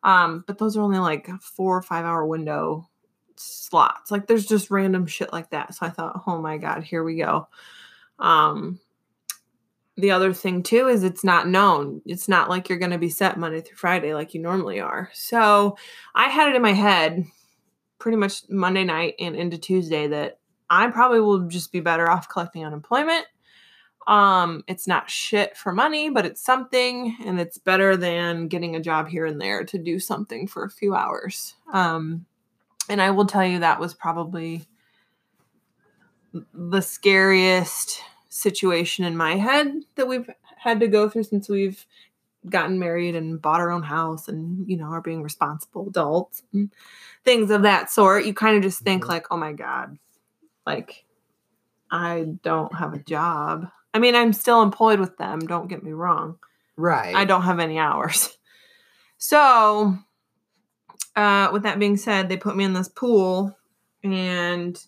Um 0.03 0.45
but 0.47 0.59
those 0.59 0.77
are 0.77 0.83
only 0.83 0.99
like 0.99 1.29
four 1.41 1.77
or 1.77 1.83
five 1.83 2.05
hour 2.05 2.27
window 2.27 2.90
slots. 3.41 4.11
Like 4.11 4.27
there's 4.27 4.47
just 4.47 4.71
random 4.71 5.07
shit 5.07 5.33
like 5.33 5.51
that. 5.51 5.75
So 5.75 5.87
I 5.87 5.91
thought, 5.91 6.23
oh 6.27 6.41
my 6.41 6.59
God, 6.59 6.85
here 6.85 7.03
we 7.03 7.17
go. 7.17 7.49
Um 8.19 8.81
the 9.97 10.13
other 10.13 10.33
thing 10.33 10.63
too 10.63 10.89
is 10.89 11.05
it's 11.05 11.25
not 11.25 11.49
known. 11.49 12.01
It's 12.07 12.29
not 12.29 12.49
like 12.49 12.69
you're 12.69 12.79
gonna 12.79 12.99
be 12.99 13.11
set 13.11 13.39
Monday 13.39 13.61
through 13.61 13.77
Friday 13.77 14.15
like 14.15 14.35
you 14.35 14.41
normally 14.41 14.81
are. 14.81 15.11
So 15.13 15.77
I 16.15 16.29
had 16.29 16.49
it 16.49 16.57
in 16.57 16.63
my 16.63 16.73
head 16.73 17.25
pretty 17.99 18.17
much 18.17 18.49
Monday 18.49 18.85
night 18.85 19.15
and 19.19 19.37
into 19.37 19.59
Tuesday 19.59 20.07
that 20.09 20.39
I 20.69 20.89
probably 20.89 21.21
will 21.21 21.49
just 21.49 21.73
be 21.73 21.81
better 21.81 22.09
off 22.09 22.29
collecting 22.29 22.65
unemployment. 22.65 23.27
Um, 24.07 24.65
it's 24.67 24.89
not 24.89 25.11
shit 25.11 25.57
for 25.57 25.73
money, 25.73 26.11
but 26.11 26.25
it's 26.25 26.43
something, 26.43 27.17
and 27.25 27.39
it's 27.39 27.59
better 27.59 27.97
than 27.97 28.49
getting 28.49 28.75
a 28.75 28.81
job 28.81 29.09
here 29.09 29.27
and 29.27 29.41
there 29.41 29.65
to 29.65 29.79
do 29.79 29.99
something 29.99 30.49
for 30.49 30.65
a 30.65 30.71
few 30.71 30.95
hours. 30.95 31.55
Um, 31.73 32.25
and 32.91 33.01
I 33.01 33.11
will 33.13 33.25
tell 33.27 33.47
you 33.47 33.61
that 33.61 33.81
was 33.81 33.95
probably 33.95 34.67
the 36.55 36.81
scariest 36.81 38.01
situation 38.29 39.05
in 39.05 39.17
my 39.17 39.37
head 39.37 39.73
that 39.97 40.07
we've 40.07 40.29
had 40.57 40.79
to 40.81 40.89
go 40.89 41.09
through 41.09 41.25
since 41.25 41.49
we've 41.49 41.85
gotten 42.49 42.79
married 42.79 43.17
and 43.17 43.41
bought 43.43 43.61
our 43.61 43.71
own 43.71 43.83
house 43.83 44.29
and 44.29 44.69
you 44.69 44.77
know 44.77 44.87
are 44.87 45.01
being 45.03 45.23
responsible 45.23 45.89
adults 45.89 46.43
and 46.53 46.71
things 47.25 47.51
of 47.51 47.63
that 47.63 47.91
sort 47.91 48.25
you 48.25 48.33
kind 48.33 48.57
of 48.57 48.63
just 48.63 48.81
think 48.83 49.05
Mhm. 49.05 49.09
like 49.09 49.27
oh 49.31 49.37
my 49.37 49.53
god 49.53 49.99
like 50.67 51.05
i 51.91 52.27
don't 52.43 52.75
have 52.77 52.95
a 52.95 52.99
job 52.99 53.69
i 53.93 53.99
mean 53.99 54.15
i'm 54.15 54.33
still 54.33 54.63
employed 54.63 55.01
with 55.01 55.17
them 55.19 55.41
don't 55.41 55.69
get 55.69 55.83
me 55.83 55.93
wrong 55.93 56.39
Right. 56.77 57.15
I 57.15 57.27
don't 57.27 57.43
have 57.43 57.59
any 57.59 57.79
hours. 57.79 58.39
So, 59.19 59.99
uh, 61.17 61.51
with 61.53 61.63
that 61.65 61.79
being 61.79 61.97
said, 61.97 62.29
they 62.29 62.37
put 62.37 62.57
me 62.57 62.65
in 62.65 62.73
this 62.73 62.89
pool, 62.89 63.57
and 64.03 64.83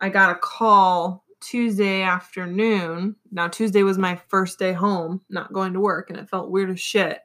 I 0.00 0.08
got 0.08 0.30
a 0.30 0.38
call 0.38 1.24
Tuesday 1.40 2.02
afternoon. 2.02 3.16
Now, 3.30 3.48
Tuesday 3.48 3.82
was 3.82 3.98
my 3.98 4.16
first 4.28 4.58
day 4.58 4.72
home, 4.72 5.20
not 5.28 5.52
going 5.52 5.72
to 5.74 5.80
work, 5.80 6.10
and 6.10 6.18
it 6.18 6.28
felt 6.28 6.50
weird 6.50 6.70
as 6.70 6.80
shit. 6.80 7.20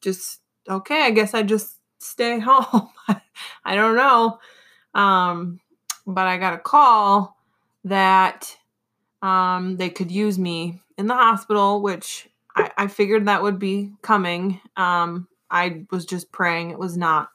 Just, 0.00 0.40
okay, 0.68 1.02
I 1.02 1.10
guess 1.10 1.34
I 1.34 1.42
just 1.42 1.76
stay 1.98 2.38
home. 2.44 2.90
I 3.64 3.74
don't 3.74 3.96
know. 3.96 4.38
Um, 4.94 5.60
but 6.06 6.26
I 6.26 6.38
got 6.38 6.54
a 6.54 6.58
call 6.58 7.36
that 7.84 8.56
um, 9.22 9.76
they 9.76 9.90
could 9.90 10.10
use 10.10 10.38
me 10.38 10.82
in 10.98 11.06
the 11.06 11.14
hospital, 11.14 11.82
which 11.82 12.28
I, 12.56 12.70
I 12.76 12.86
figured 12.88 13.26
that 13.26 13.42
would 13.42 13.58
be 13.58 13.92
coming. 14.02 14.60
Um, 14.76 15.28
I 15.50 15.84
was 15.90 16.04
just 16.04 16.32
praying 16.32 16.70
it 16.70 16.78
was 16.78 16.96
not 16.96 17.30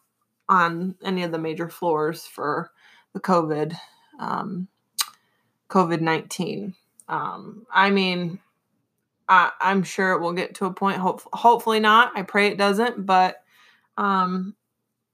on 0.48 0.96
any 1.04 1.24
of 1.24 1.32
the 1.32 1.38
major 1.38 1.70
floors 1.70 2.26
for 2.26 2.72
the 3.14 3.20
COVID, 3.20 3.76
um, 4.20 4.68
COVID 5.70 6.02
nineteen. 6.02 6.76
Um, 7.08 7.66
I 7.72 7.90
mean, 7.90 8.40
I, 9.28 9.52
I'm 9.60 9.84
sure 9.84 10.14
it 10.14 10.22
will 10.22 10.34
get 10.34 10.56
to 10.56 10.66
a 10.66 10.74
point. 10.74 10.98
Hope, 10.98 11.22
hopefully 11.34 11.80
not. 11.80 12.12
I 12.16 12.24
pray 12.24 12.48
it 12.48 12.58
doesn't. 12.58 13.06
But 13.06 13.44
um, 13.98 14.56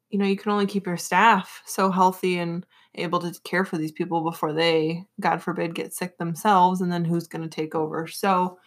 you 0.10 0.20
know, 0.20 0.26
you 0.26 0.38
can 0.38 0.52
only 0.52 0.66
keep 0.66 0.86
your 0.86 0.98
staff 0.98 1.62
so 1.66 1.92
healthy 1.92 2.38
and 2.40 2.66
able 2.96 3.20
to 3.20 3.34
care 3.44 3.64
for 3.64 3.78
these 3.78 3.94
people 3.94 4.22
before 4.22 4.52
they, 4.52 5.06
God 5.22 5.42
forbid, 5.42 5.76
get 5.76 5.94
sick 5.94 6.18
themselves, 6.18 6.82
and 6.82 6.92
then 6.92 7.06
who's 7.06 7.28
going 7.28 7.42
to 7.42 7.56
take 7.56 7.74
over? 7.74 8.08
So 8.08 8.60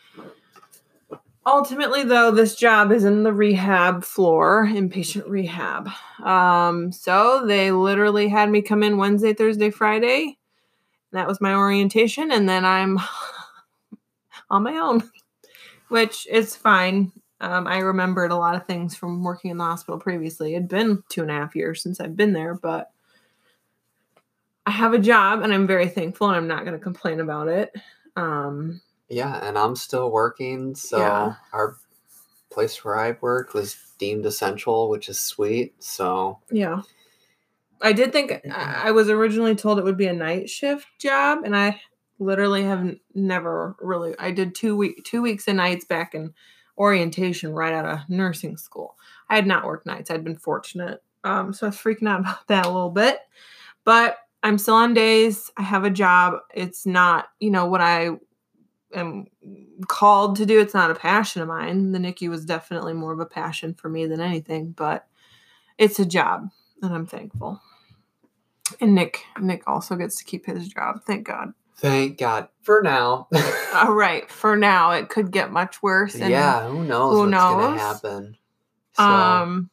ultimately 1.47 2.05
though 2.05 2.31
this 2.31 2.55
job 2.57 2.91
is 2.91 3.05
in 3.05 3.23
the 3.23 3.33
rehab 3.33 4.05
floor 4.05 4.67
inpatient 4.67 5.29
rehab. 5.29 5.89
Um 6.23 6.91
so 6.93 7.45
they 7.47 7.71
literally 7.71 8.29
had 8.29 8.51
me 8.51 8.63
come 8.63 8.83
in 8.83 8.97
wednesday 8.97 9.35
thursday 9.35 9.71
friday. 9.71 10.39
That 11.13 11.29
was 11.29 11.41
my 11.41 11.55
orientation 11.55 12.33
and 12.33 12.49
then 12.49 12.65
i'm 12.65 12.99
on 14.51 14.63
my 14.63 14.77
own 14.77 15.03
which 15.89 16.27
is 16.29 16.57
fine. 16.57 17.13
Um, 17.41 17.67
i 17.67 17.79
remembered 17.79 18.31
a 18.31 18.37
lot 18.37 18.55
of 18.55 18.67
things 18.67 18.97
from 18.97 19.23
working 19.23 19.51
in 19.51 19.59
the 19.59 19.65
hospital 19.65 20.01
previously. 20.01 20.55
It'd 20.55 20.69
been 20.69 21.03
two 21.09 21.23
and 21.23 21.31
a 21.31 21.35
half 21.35 21.55
years 21.55 21.83
since 21.83 22.01
i've 22.01 22.17
been 22.17 22.33
there 22.33 22.55
but 22.55 22.91
i 24.67 24.71
have 24.71 24.95
a 24.95 24.99
job 24.99 25.43
and 25.43 25.53
i'm 25.53 25.67
very 25.67 25.89
thankful 25.89 26.29
and 26.29 26.37
i'm 26.37 26.49
not 26.49 26.65
going 26.65 26.77
to 26.77 26.83
complain 26.83 27.21
about 27.21 27.49
it. 27.49 27.75
Um 28.17 28.81
Yeah, 29.09 29.47
and 29.47 29.59
I'm 29.59 29.77
still 29.77 30.11
working, 30.11 30.75
so 30.75 30.99
Yeah. 30.99 31.35
our 31.53 31.77
place 32.51 32.85
where 32.85 32.99
I 32.99 33.17
work 33.21 33.53
was 33.55 33.77
deemed 33.99 34.27
essential, 34.27 34.89
which 34.89 35.09
is 35.09 35.21
sweet. 35.21 35.75
So 35.83 36.39
Yeah. 36.51 36.83
I 37.83 37.93
did 37.93 38.13
think 38.13 38.33
I 38.51 38.89
I 38.89 38.91
was 38.93 39.11
originally 39.11 39.55
told 39.55 39.79
it 39.79 39.85
would 39.85 39.97
be 39.97 40.07
a 40.07 40.13
night 40.13 40.49
shift 40.49 40.87
job, 40.99 41.41
and 41.45 41.57
I 41.57 41.81
literally 42.19 42.63
have 42.63 42.95
never 43.15 43.77
really 43.81 44.15
I 44.19 44.31
did 44.31 44.55
two 44.55 44.77
week 44.77 45.05
two 45.05 45.21
weeks 45.21 45.49
and 45.49 45.57
nights 45.59 45.85
back 45.85 46.15
in 46.15 46.33
orientation 46.79 47.53
right 47.53 47.73
out 47.75 47.85
of 47.87 48.09
nursing 48.09 48.57
school. 48.57 48.97
I 49.29 49.35
had 49.37 49.47
not 49.47 49.65
worked 49.65 49.87
nights. 49.87 50.11
I'd 50.11 50.25
been 50.25 50.37
fortunate. 50.39 51.03
Um, 51.25 51.53
so 51.53 51.67
I 51.67 51.71
was 51.71 51.77
freaking 51.79 52.09
out 52.09 52.21
about 52.23 52.47
that 52.49 52.67
a 52.67 52.71
little 52.71 52.91
bit. 52.91 53.19
But 53.85 54.17
I'm 54.43 54.59
still 54.59 54.75
on 54.75 54.95
days. 54.95 55.51
I 55.57 55.63
have 55.63 55.85
a 55.85 55.91
job. 55.91 56.41
It's 56.55 56.87
not, 56.87 57.27
you 57.41 57.51
know, 57.51 57.67
what 57.67 57.81
I 57.81 58.11
am 58.95 59.27
called 59.89 60.37
to 60.37 60.47
do. 60.47 60.61
It's 60.61 60.75
not 60.75 60.91
a 60.91 60.95
passion 60.95 61.43
of 61.43 61.49
mine. 61.49 61.93
The 61.93 61.99
NICU 61.99 62.29
was 62.31 62.45
definitely 62.45 62.93
more 62.93 63.13
of 63.13 63.21
a 63.21 63.27
passion 63.27 63.75
for 63.75 63.89
me 63.89 64.07
than 64.07 64.21
anything, 64.21 64.71
but 64.73 65.07
it's 65.79 65.99
a 65.99 66.07
job 66.07 66.51
and 66.83 66.95
I'm 66.95 67.07
thankful. 67.07 67.61
And 68.81 68.95
Nick 68.95 69.21
Nick 69.39 69.63
also 69.67 69.97
gets 69.97 70.17
to 70.17 70.25
keep 70.25 70.47
his 70.47 70.69
job. 70.69 71.03
Thank 71.05 71.27
God. 71.27 71.53
Thank 71.77 72.19
God 72.19 72.49
for 72.63 72.83
now. 72.83 73.29
All 73.75 73.93
right, 73.93 74.31
for 74.31 74.57
now 74.57 74.93
it 74.93 75.09
could 75.09 75.31
get 75.31 75.51
much 75.53 75.83
worse. 75.83 76.15
And, 76.15 76.31
yeah, 76.31 76.69
who 76.69 76.85
knows 76.85 77.13
who 77.13 77.31
what's 77.31 77.31
gonna 77.31 77.71
knows? 77.71 77.81
happen? 77.81 78.37
So, 78.93 79.03
Um, 79.05 79.71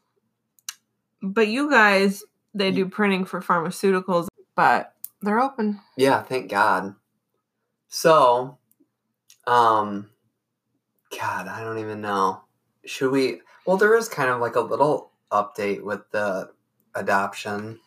but 1.22 1.48
you 1.48 1.70
guys, 1.70 2.24
they 2.54 2.72
do 2.72 2.88
printing 2.90 3.26
for 3.26 3.42
pharmaceuticals, 3.42 4.28
but 4.56 4.94
they're 5.22 5.40
open. 5.40 5.80
yeah, 5.96 6.24
thank 6.24 6.50
God. 6.50 6.96
So, 7.88 8.58
um, 9.48 10.10
God, 11.20 11.48
I 11.48 11.64
don't 11.64 11.80
even 11.80 12.02
know. 12.02 12.42
Should 12.86 13.12
we? 13.12 13.42
Well, 13.66 13.78
there 13.78 13.96
is 13.96 14.08
kind 14.10 14.30
of 14.30 14.40
like 14.40 14.56
a 14.56 14.62
little 14.62 15.12
update 15.32 15.84
with 15.84 16.02
the 16.12 16.52
adoption. 16.96 17.80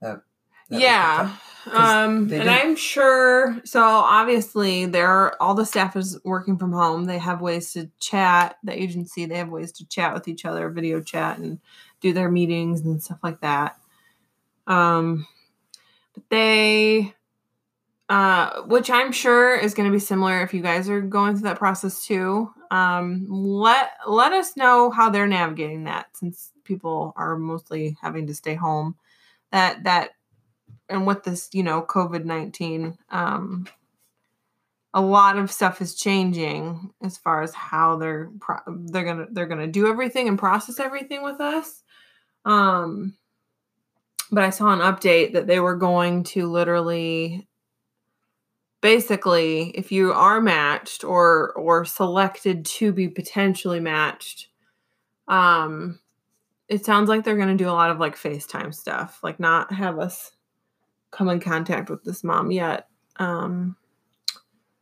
that- 0.00 0.22
that 0.70 0.80
yeah. 0.80 1.16
could 1.18 1.26
talk- 1.26 1.74
'cause 1.74 1.90
Um, 2.06 2.32
and 2.32 2.48
I'm 2.48 2.76
sure. 2.76 3.60
So 3.64 3.82
obviously, 3.82 4.86
there 4.86 5.40
all 5.42 5.54
the 5.54 5.66
staff 5.66 5.94
is 5.96 6.18
working 6.24 6.56
from 6.58 6.72
home. 6.72 7.04
They 7.04 7.18
have 7.18 7.40
ways 7.42 7.72
to 7.74 7.90
chat. 7.98 8.56
The 8.62 8.80
agency 8.80 9.26
they 9.26 9.36
have 9.36 9.48
ways 9.50 9.72
to 9.72 9.86
chat 9.86 10.14
with 10.14 10.26
each 10.28 10.44
other, 10.44 10.70
video 10.70 11.00
chat, 11.02 11.38
and 11.38 11.58
do 12.00 12.12
their 12.12 12.30
meetings 12.30 12.80
and 12.82 13.02
stuff 13.02 13.18
like 13.22 13.40
that. 13.42 13.78
Um, 14.66 15.26
but 16.14 16.22
they, 16.30 17.14
uh, 18.10 18.62
which 18.62 18.90
I'm 18.90 19.12
sure 19.12 19.56
is 19.56 19.72
going 19.72 19.88
to 19.88 19.92
be 19.92 20.00
similar 20.00 20.42
if 20.42 20.52
you 20.52 20.62
guys 20.62 20.88
are 20.88 21.00
going 21.00 21.34
through 21.34 21.44
that 21.48 21.60
process 21.60 22.04
too. 22.04 22.50
Um, 22.72 23.24
let 23.28 23.92
let 24.06 24.32
us 24.32 24.56
know 24.56 24.90
how 24.90 25.10
they're 25.10 25.28
navigating 25.28 25.84
that 25.84 26.08
since 26.16 26.50
people 26.64 27.14
are 27.16 27.36
mostly 27.36 27.96
having 28.02 28.26
to 28.26 28.34
stay 28.34 28.54
home. 28.54 28.96
That 29.52 29.84
that 29.84 30.10
and 30.88 31.06
with 31.06 31.22
this, 31.22 31.50
you 31.52 31.62
know, 31.62 31.82
COVID 31.82 32.24
nineteen, 32.24 32.98
um, 33.10 33.68
a 34.92 35.00
lot 35.00 35.38
of 35.38 35.52
stuff 35.52 35.80
is 35.80 35.94
changing 35.94 36.92
as 37.04 37.16
far 37.16 37.42
as 37.42 37.54
how 37.54 37.96
they're 37.96 38.28
pro- 38.40 38.58
they're 38.86 39.04
gonna 39.04 39.26
they're 39.30 39.46
gonna 39.46 39.68
do 39.68 39.86
everything 39.86 40.26
and 40.26 40.36
process 40.36 40.80
everything 40.80 41.22
with 41.22 41.40
us. 41.40 41.84
Um, 42.44 43.16
but 44.32 44.42
I 44.42 44.50
saw 44.50 44.72
an 44.72 44.80
update 44.80 45.32
that 45.34 45.46
they 45.46 45.60
were 45.60 45.76
going 45.76 46.24
to 46.24 46.48
literally, 46.48 47.46
basically, 48.80 49.70
if 49.70 49.92
you 49.92 50.12
are 50.12 50.40
matched 50.40 51.04
or 51.04 51.52
or 51.52 51.84
selected 51.84 52.64
to 52.66 52.92
be 52.92 53.08
potentially 53.08 53.80
matched, 53.80 54.48
um, 55.28 55.98
it 56.68 56.84
sounds 56.84 57.08
like 57.08 57.24
they're 57.24 57.36
gonna 57.36 57.56
do 57.56 57.68
a 57.68 57.72
lot 57.72 57.90
of 57.90 57.98
like 57.98 58.16
FaceTime 58.16 58.74
stuff, 58.74 59.20
like 59.22 59.40
not 59.40 59.72
have 59.72 59.98
us 59.98 60.32
come 61.10 61.28
in 61.28 61.40
contact 61.40 61.90
with 61.90 62.04
this 62.04 62.22
mom 62.22 62.50
yet 62.50 62.86
um 63.16 63.76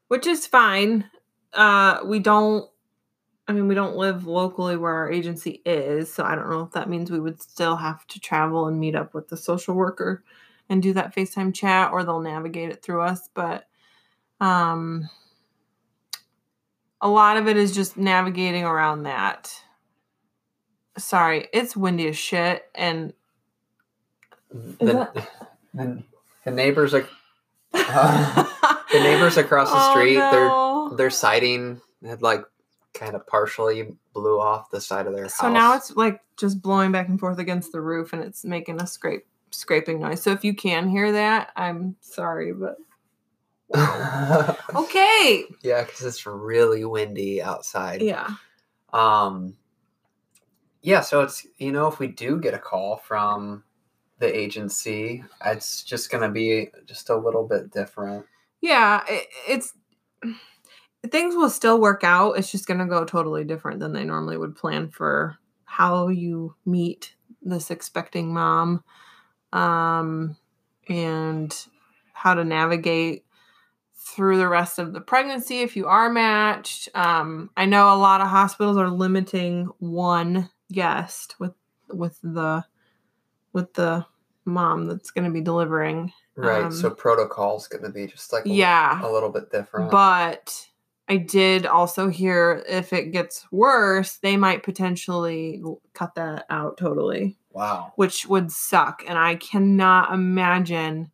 which 0.08 0.26
is 0.26 0.46
fine. 0.46 1.04
Uh 1.52 2.00
we 2.04 2.18
don't 2.18 2.68
i 3.46 3.52
mean 3.52 3.66
we 3.66 3.74
don't 3.74 3.96
live 3.96 4.26
locally 4.26 4.76
where 4.76 4.92
our 4.92 5.10
agency 5.10 5.62
is 5.64 6.12
so 6.12 6.22
i 6.22 6.34
don't 6.34 6.50
know 6.50 6.60
if 6.60 6.72
that 6.72 6.90
means 6.90 7.10
we 7.10 7.20
would 7.20 7.40
still 7.40 7.76
have 7.76 8.06
to 8.06 8.20
travel 8.20 8.66
and 8.66 8.78
meet 8.78 8.94
up 8.94 9.14
with 9.14 9.28
the 9.28 9.36
social 9.36 9.74
worker 9.74 10.22
and 10.68 10.82
do 10.82 10.92
that 10.92 11.14
facetime 11.14 11.54
chat 11.54 11.90
or 11.90 12.04
they'll 12.04 12.20
navigate 12.20 12.68
it 12.70 12.82
through 12.82 13.00
us 13.00 13.30
but 13.32 13.67
um 14.40 15.08
a 17.00 17.08
lot 17.08 17.36
of 17.36 17.46
it 17.48 17.56
is 17.56 17.74
just 17.74 17.96
navigating 17.96 18.64
around 18.64 19.04
that 19.04 19.52
sorry 20.96 21.48
it's 21.52 21.76
windy 21.76 22.08
as 22.08 22.16
shit 22.16 22.64
and 22.74 23.12
the, 24.50 25.08
the, 25.74 26.02
the 26.44 26.50
neighbors 26.50 26.94
are 26.94 27.06
the 27.72 28.48
neighbors 28.94 29.36
across 29.36 29.70
the 29.70 29.90
street. 29.90 30.16
They're 30.16 30.50
Oh, 30.50 30.88
no. 30.90 30.96
their 30.96 31.10
siding 31.10 31.80
had 32.04 32.22
like 32.22 32.44
kind 32.94 33.14
of 33.14 33.26
partially 33.26 33.94
blew 34.14 34.40
off 34.40 34.70
the 34.70 34.80
side 34.80 35.06
of 35.06 35.12
their 35.14 35.24
house. 35.24 35.36
So 35.36 35.52
now 35.52 35.74
it's 35.74 35.94
like 35.94 36.22
just 36.38 36.62
blowing 36.62 36.92
back 36.92 37.08
and 37.08 37.20
forth 37.20 37.38
against 37.38 37.72
the 37.72 37.80
roof 37.80 38.12
and 38.14 38.22
it's 38.22 38.44
making 38.44 38.80
a 38.80 38.86
scrape 38.86 39.26
scraping 39.50 40.00
noise. 40.00 40.22
So 40.22 40.32
if 40.32 40.44
you 40.44 40.54
can 40.54 40.88
hear 40.88 41.12
that, 41.12 41.50
I'm 41.56 41.96
sorry, 42.00 42.52
but 42.52 42.76
okay. 44.74 45.44
yeah, 45.62 45.84
because 45.84 46.02
it's 46.02 46.26
really 46.26 46.84
windy 46.84 47.42
outside. 47.42 48.02
Yeah. 48.02 48.28
Um. 48.92 49.56
Yeah, 50.82 51.00
so 51.00 51.20
it's 51.22 51.46
you 51.58 51.72
know 51.72 51.88
if 51.88 51.98
we 51.98 52.06
do 52.06 52.40
get 52.40 52.54
a 52.54 52.58
call 52.58 52.96
from 52.96 53.64
the 54.18 54.34
agency, 54.34 55.24
it's 55.44 55.82
just 55.82 56.10
gonna 56.10 56.30
be 56.30 56.70
just 56.86 57.10
a 57.10 57.16
little 57.16 57.46
bit 57.46 57.70
different. 57.70 58.26
Yeah, 58.60 59.02
it, 59.06 59.28
it's 59.46 59.74
things 61.06 61.34
will 61.34 61.50
still 61.50 61.80
work 61.80 62.02
out. 62.04 62.32
It's 62.32 62.50
just 62.50 62.66
going 62.66 62.80
to 62.80 62.86
go 62.86 63.04
totally 63.04 63.44
different 63.44 63.80
than 63.80 63.92
they 63.92 64.04
normally 64.04 64.36
would 64.36 64.56
plan 64.56 64.88
for 64.88 65.36
how 65.64 66.08
you 66.08 66.54
meet 66.66 67.14
this 67.42 67.70
expecting 67.70 68.32
mom 68.34 68.82
um 69.52 70.36
and 70.88 71.66
how 72.12 72.34
to 72.34 72.44
navigate 72.44 73.24
through 74.18 74.36
the 74.36 74.48
rest 74.48 74.80
of 74.80 74.92
the 74.92 75.00
pregnancy 75.00 75.60
if 75.60 75.76
you 75.76 75.86
are 75.86 76.10
matched. 76.10 76.88
Um 76.92 77.50
I 77.56 77.66
know 77.66 77.94
a 77.94 77.96
lot 77.96 78.20
of 78.20 78.26
hospitals 78.26 78.76
are 78.76 78.90
limiting 78.90 79.70
one 79.78 80.50
guest 80.72 81.36
with 81.38 81.52
with 81.88 82.18
the 82.22 82.64
with 83.52 83.72
the 83.74 84.04
mom 84.44 84.86
that's 84.86 85.12
going 85.12 85.24
to 85.24 85.30
be 85.30 85.40
delivering. 85.40 86.12
Right. 86.34 86.72
so 86.72 86.88
Um, 86.88 86.96
protocol's 86.96 87.68
gonna 87.68 87.90
be 87.90 88.06
just 88.08 88.32
like 88.32 88.44
a, 88.44 88.48
Yeah. 88.48 89.00
a 89.06 89.10
little 89.10 89.30
bit 89.30 89.50
different. 89.52 89.90
But 89.90 90.66
I 91.08 91.16
did 91.16 91.64
also 91.64 92.08
hear 92.08 92.64
if 92.68 92.92
it 92.92 93.12
gets 93.12 93.46
worse, 93.52 94.16
they 94.16 94.36
might 94.36 94.62
potentially 94.64 95.62
cut 95.94 96.14
that 96.16 96.44
out 96.50 96.76
totally, 96.76 97.38
wow. 97.52 97.92
which 97.96 98.26
would 98.26 98.50
suck. 98.52 99.02
And 99.06 99.16
I 99.18 99.36
cannot 99.36 100.12
imagine. 100.12 101.10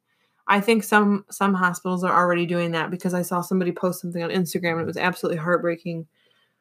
I 0.47 0.61
think 0.61 0.85
some 0.85 1.25
some 1.31 1.55
hospitals 1.55 2.05
are 2.05 2.15
already 2.15 2.47
doing 2.47 2.73
that 2.73 2.91
because 2.91 3.15
I 3.15 3.23
saw 3.23 3.41
somebody 3.41 3.73
post 3.73 4.01
something 4.01 4.23
on 4.23 4.31
Instagram 4.31 4.73
and 4.73 4.83
it 4.83 4.87
was 4.87 4.97
absolutely 4.97 5.39
heartbreaking. 5.39 6.07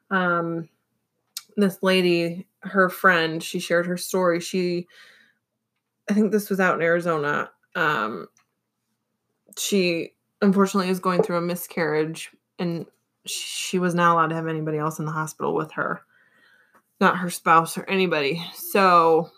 Um, 0.09 0.69
this 1.57 1.79
lady, 1.81 2.47
her 2.61 2.89
friend, 2.89 3.43
she 3.43 3.59
shared 3.59 3.85
her 3.85 3.97
story. 3.97 4.39
She, 4.39 4.87
I 6.09 6.13
think 6.13 6.31
this 6.31 6.49
was 6.49 6.59
out 6.59 6.75
in 6.75 6.81
Arizona. 6.81 7.51
Um, 7.75 8.27
she 9.57 10.13
unfortunately 10.41 10.89
is 10.89 10.99
going 10.99 11.23
through 11.23 11.37
a 11.37 11.41
miscarriage 11.41 12.31
and 12.59 12.85
she 13.25 13.79
was 13.79 13.95
not 13.95 14.13
allowed 14.13 14.27
to 14.27 14.35
have 14.35 14.47
anybody 14.47 14.77
else 14.77 14.99
in 14.99 15.05
the 15.05 15.11
hospital 15.11 15.53
with 15.55 15.71
her 15.71 16.01
not 16.99 17.17
her 17.17 17.29
spouse 17.29 17.77
or 17.77 17.89
anybody 17.89 18.43
so 18.53 19.29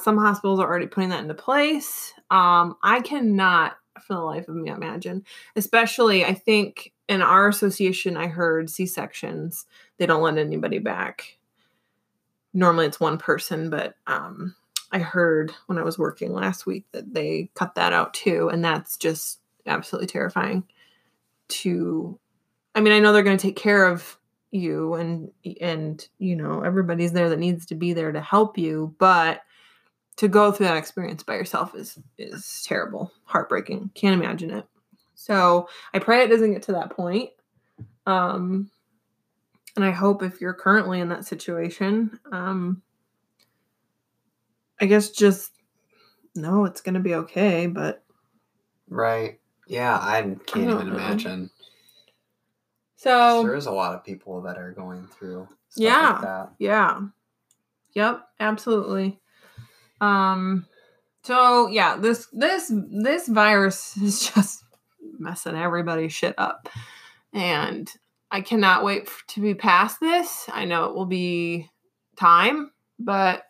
some 0.00 0.16
hospitals 0.16 0.60
are 0.60 0.66
already 0.66 0.86
putting 0.86 1.10
that 1.10 1.22
into 1.22 1.34
place 1.34 2.12
um 2.30 2.76
i 2.82 3.00
cannot 3.00 3.76
for 4.06 4.14
the 4.14 4.20
life 4.20 4.48
of 4.48 4.54
me 4.54 4.70
imagine 4.70 5.24
especially 5.56 6.24
i 6.24 6.32
think 6.32 6.92
in 7.08 7.22
our 7.22 7.48
association 7.48 8.16
i 8.16 8.26
heard 8.26 8.70
c-sections 8.70 9.66
they 9.98 10.06
don't 10.06 10.22
let 10.22 10.38
anybody 10.38 10.78
back 10.78 11.38
normally 12.52 12.86
it's 12.86 13.00
one 13.00 13.18
person 13.18 13.70
but 13.70 13.94
um 14.06 14.54
I 14.90 14.98
heard 14.98 15.52
when 15.66 15.78
I 15.78 15.82
was 15.82 15.98
working 15.98 16.32
last 16.32 16.66
week 16.66 16.86
that 16.92 17.12
they 17.12 17.50
cut 17.54 17.74
that 17.74 17.92
out 17.92 18.14
too, 18.14 18.48
and 18.48 18.64
that's 18.64 18.96
just 18.96 19.40
absolutely 19.66 20.06
terrifying. 20.06 20.64
To, 21.48 22.18
I 22.74 22.80
mean, 22.80 22.92
I 22.92 22.98
know 22.98 23.12
they're 23.12 23.22
going 23.22 23.36
to 23.36 23.46
take 23.46 23.56
care 23.56 23.86
of 23.86 24.18
you, 24.50 24.94
and 24.94 25.30
and 25.60 26.06
you 26.18 26.36
know 26.36 26.62
everybody's 26.62 27.12
there 27.12 27.28
that 27.28 27.38
needs 27.38 27.66
to 27.66 27.74
be 27.74 27.92
there 27.92 28.12
to 28.12 28.20
help 28.20 28.56
you, 28.56 28.94
but 28.98 29.42
to 30.18 30.28
go 30.28 30.50
through 30.52 30.66
that 30.66 30.76
experience 30.76 31.22
by 31.22 31.34
yourself 31.34 31.74
is 31.74 31.98
is 32.18 32.64
terrible, 32.66 33.12
heartbreaking. 33.24 33.90
Can't 33.94 34.20
imagine 34.20 34.50
it. 34.50 34.66
So 35.14 35.68
I 35.94 35.98
pray 35.98 36.22
it 36.22 36.28
doesn't 36.28 36.52
get 36.52 36.62
to 36.64 36.72
that 36.72 36.90
point. 36.90 37.30
Um, 38.06 38.70
and 39.76 39.84
I 39.84 39.90
hope 39.90 40.22
if 40.22 40.40
you're 40.40 40.54
currently 40.54 41.00
in 41.00 41.08
that 41.10 41.24
situation, 41.24 42.18
um, 42.32 42.82
I 44.80 44.86
guess 44.86 45.10
just 45.10 45.52
no, 46.34 46.64
it's 46.64 46.80
gonna 46.80 47.00
be 47.00 47.14
okay, 47.14 47.66
but 47.66 48.04
Right. 48.88 49.38
Yeah, 49.66 49.96
I 49.98 50.22
can't 50.22 50.46
don't 50.46 50.80
even 50.80 50.88
know. 50.88 50.94
imagine. 50.94 51.50
So 52.96 53.42
there 53.42 53.54
is 53.54 53.66
a 53.66 53.70
lot 53.72 53.94
of 53.94 54.02
people 54.04 54.40
that 54.42 54.58
are 54.58 54.72
going 54.72 55.06
through 55.06 55.46
stuff 55.68 55.82
Yeah. 55.84 56.12
like 56.12 56.20
that. 56.22 56.50
Yeah. 56.58 57.00
Yep, 57.92 58.28
absolutely. 58.40 59.20
Um 60.00 60.66
so 61.24 61.68
yeah, 61.68 61.96
this 61.96 62.26
this 62.32 62.72
this 62.74 63.28
virus 63.28 63.96
is 64.02 64.30
just 64.30 64.64
messing 65.18 65.56
everybody's 65.56 66.12
shit 66.12 66.34
up. 66.38 66.68
And 67.32 67.90
I 68.30 68.40
cannot 68.40 68.84
wait 68.84 69.08
to 69.28 69.40
be 69.40 69.54
past 69.54 70.00
this. 70.00 70.48
I 70.52 70.64
know 70.64 70.86
it 70.86 70.94
will 70.94 71.06
be 71.06 71.68
time, 72.16 72.70
but 72.98 73.44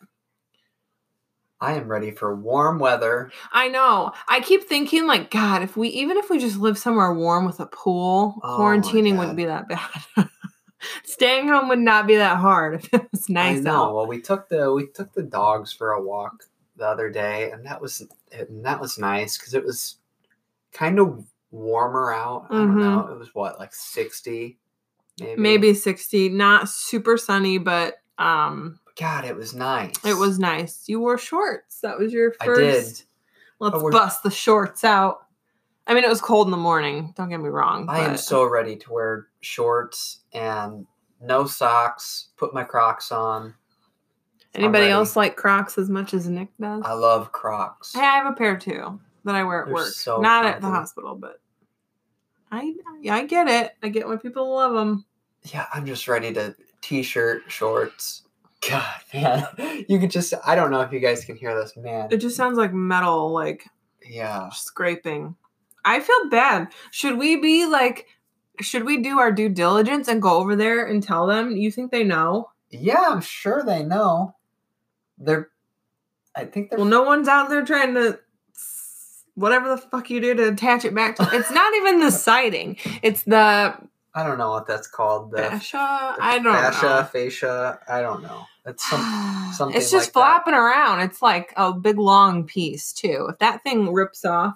I 1.60 1.74
am 1.74 1.88
ready 1.88 2.12
for 2.12 2.34
warm 2.34 2.78
weather. 2.78 3.32
I 3.52 3.68
know. 3.68 4.12
I 4.28 4.40
keep 4.40 4.64
thinking 4.64 5.06
like 5.06 5.30
god, 5.30 5.62
if 5.62 5.76
we 5.76 5.88
even 5.88 6.16
if 6.16 6.30
we 6.30 6.38
just 6.38 6.58
live 6.58 6.78
somewhere 6.78 7.12
warm 7.12 7.44
with 7.44 7.60
a 7.60 7.66
pool, 7.66 8.38
Oh 8.42 8.58
quarantining 8.58 9.18
wouldn't 9.18 9.36
be 9.36 9.46
that 9.46 9.68
bad. 9.68 9.88
Staying 11.04 11.48
home 11.48 11.68
would 11.68 11.78
not 11.78 12.06
be 12.06 12.16
that 12.16 12.36
hard 12.38 12.74
if 12.74 12.88
it 12.94 13.06
was 13.10 13.28
nice 13.28 13.58
I 13.58 13.60
know. 13.60 13.84
out. 13.86 13.94
Well, 13.96 14.06
we 14.06 14.20
took 14.20 14.48
the 14.48 14.72
we 14.72 14.86
took 14.88 15.12
the 15.12 15.22
dogs 15.22 15.72
for 15.72 15.92
a 15.92 16.02
walk 16.02 16.44
the 16.76 16.86
other 16.86 17.10
day, 17.10 17.50
and 17.50 17.64
that 17.66 17.80
was 17.80 18.06
and 18.32 18.64
that 18.64 18.80
was 18.80 18.98
nice 18.98 19.36
because 19.38 19.54
it 19.54 19.64
was 19.64 19.96
kind 20.72 20.98
of 21.00 21.24
warmer 21.50 22.12
out. 22.12 22.46
I 22.50 22.54
don't 22.58 22.76
Mhm. 22.76 22.80
know. 22.80 23.08
It 23.12 23.18
was 23.18 23.34
what 23.34 23.58
like 23.58 23.74
sixty, 23.74 24.58
maybe. 25.18 25.40
maybe 25.40 25.74
60 25.74 26.28
not 26.28 26.68
super 26.68 27.16
sunny 27.16 27.58
but 27.58 27.94
um 28.18 28.78
God, 28.96 29.24
it 29.24 29.34
was 29.36 29.54
nice. 29.54 29.94
it 30.04 30.14
was 30.16 30.38
nice 30.38 30.84
you 30.88 31.00
wore 31.00 31.18
shorts 31.18 31.80
that 31.80 31.98
was 31.98 32.12
your 32.12 32.34
I 32.40 32.44
first 32.46 32.96
did. 32.98 33.04
let's 33.60 33.82
bust 33.90 34.22
the 34.22 34.30
shorts 34.30 34.84
out 34.84 35.24
i 35.88 35.94
mean 35.94 36.04
it 36.04 36.08
was 36.08 36.20
cold 36.20 36.46
in 36.46 36.50
the 36.52 36.56
morning 36.56 37.12
don't 37.16 37.28
get 37.28 37.40
me 37.40 37.48
wrong 37.48 37.86
I 37.88 38.00
am 38.00 38.16
so 38.16 38.44
ready 38.44 38.76
to 38.76 38.92
wear 38.92 39.26
shorts 39.40 40.20
and 40.32 40.86
no 41.20 41.46
socks. 41.46 42.28
Put 42.36 42.54
my 42.54 42.62
Crocs 42.62 43.10
on. 43.10 43.54
anybody 44.54 44.86
else 44.88 45.16
like 45.16 45.36
crocs 45.36 45.76
as 45.78 45.88
much 45.90 46.14
as 46.14 46.28
nick 46.28 46.48
does 46.60 46.82
I 46.84 46.92
love 46.92 47.32
Crocs. 47.32 47.94
hey 47.94 48.00
i 48.00 48.16
have 48.16 48.26
a 48.32 48.36
pair 48.36 48.56
too 48.56 49.00
that 49.24 49.34
i 49.34 49.42
wear 49.42 49.62
at 49.62 49.66
They're 49.66 49.74
work 49.74 49.86
so 49.88 50.20
not 50.20 50.44
at 50.44 50.60
the 50.60 50.68
hospital 50.68 51.14
but 51.16 51.40
i 52.52 52.72
yeah, 53.02 53.14
i 53.16 53.24
get 53.26 53.48
it 53.48 53.72
i 53.82 53.88
get 53.88 54.06
why 54.06 54.16
people 54.16 54.54
love 54.54 54.72
them 54.74 55.04
Yeah, 55.52 55.66
I'm 55.72 55.86
just 55.86 56.06
ready 56.08 56.32
to 56.34 56.54
t-shirt, 56.80 57.42
shorts. 57.48 58.22
God, 58.68 58.84
man, 59.14 59.46
you 59.88 59.98
could 60.00 60.10
just. 60.10 60.34
I 60.44 60.54
don't 60.56 60.70
know 60.72 60.80
if 60.80 60.92
you 60.92 60.98
guys 61.00 61.24
can 61.24 61.36
hear 61.36 61.54
this, 61.54 61.76
man. 61.76 62.08
it 62.10 62.16
just 62.18 62.36
sounds 62.36 62.58
like 62.58 62.72
metal 62.72 63.30
like 63.32 63.64
Yeah. 64.04 64.48
scraping. 64.50 65.36
I 65.84 66.00
feel 66.00 66.28
bad. 66.30 66.68
Should 66.90 67.18
we 67.18 67.36
be 67.36 67.66
like, 67.66 68.06
should 68.60 68.84
we 68.84 68.98
do 69.02 69.18
our 69.18 69.32
due 69.32 69.48
diligence 69.48 70.08
and 70.08 70.20
go 70.20 70.36
over 70.36 70.56
there 70.56 70.84
and 70.84 71.02
tell 71.02 71.26
them? 71.26 71.56
You 71.56 71.70
think 71.70 71.90
they 71.90 72.04
know? 72.04 72.50
Yeah, 72.70 73.04
I'm 73.08 73.20
sure 73.20 73.62
they 73.64 73.82
know. 73.82 74.34
They're. 75.18 75.48
I 76.36 76.44
think 76.44 76.70
they're. 76.70 76.78
Well, 76.78 76.88
no 76.88 77.02
one's 77.02 77.28
out 77.28 77.48
there 77.48 77.64
trying 77.64 77.94
to 77.94 78.18
whatever 79.34 79.68
the 79.68 79.78
fuck 79.78 80.10
you 80.10 80.20
do 80.20 80.34
to 80.34 80.48
attach 80.48 80.84
it 80.84 80.94
back 80.94 81.16
to. 81.16 81.28
It's 81.32 81.50
not 81.50 81.74
even 81.76 82.00
the 82.00 82.10
siding. 82.10 82.76
It's 83.02 83.22
the 83.22 83.74
I 84.14 84.24
don't 84.24 84.38
know 84.38 84.50
what 84.50 84.66
that's 84.66 84.88
called. 84.88 85.30
The 85.30 85.38
fascia. 85.38 85.78
I 85.78 86.40
don't 86.42 86.54
fascia, 86.54 86.82
know. 86.82 87.04
fascia. 87.04 87.78
I 87.88 88.00
don't 88.00 88.22
know. 88.22 88.44
It's 88.66 88.88
some. 88.88 89.50
something 89.54 89.76
it's 89.76 89.90
just 89.90 90.14
like 90.14 90.24
that. 90.24 90.44
flopping 90.44 90.54
around. 90.54 91.00
It's 91.00 91.22
like 91.22 91.52
a 91.56 91.72
big 91.72 91.98
long 91.98 92.44
piece 92.44 92.92
too. 92.92 93.28
If 93.30 93.38
that 93.38 93.62
thing 93.62 93.92
rips 93.92 94.24
off, 94.24 94.54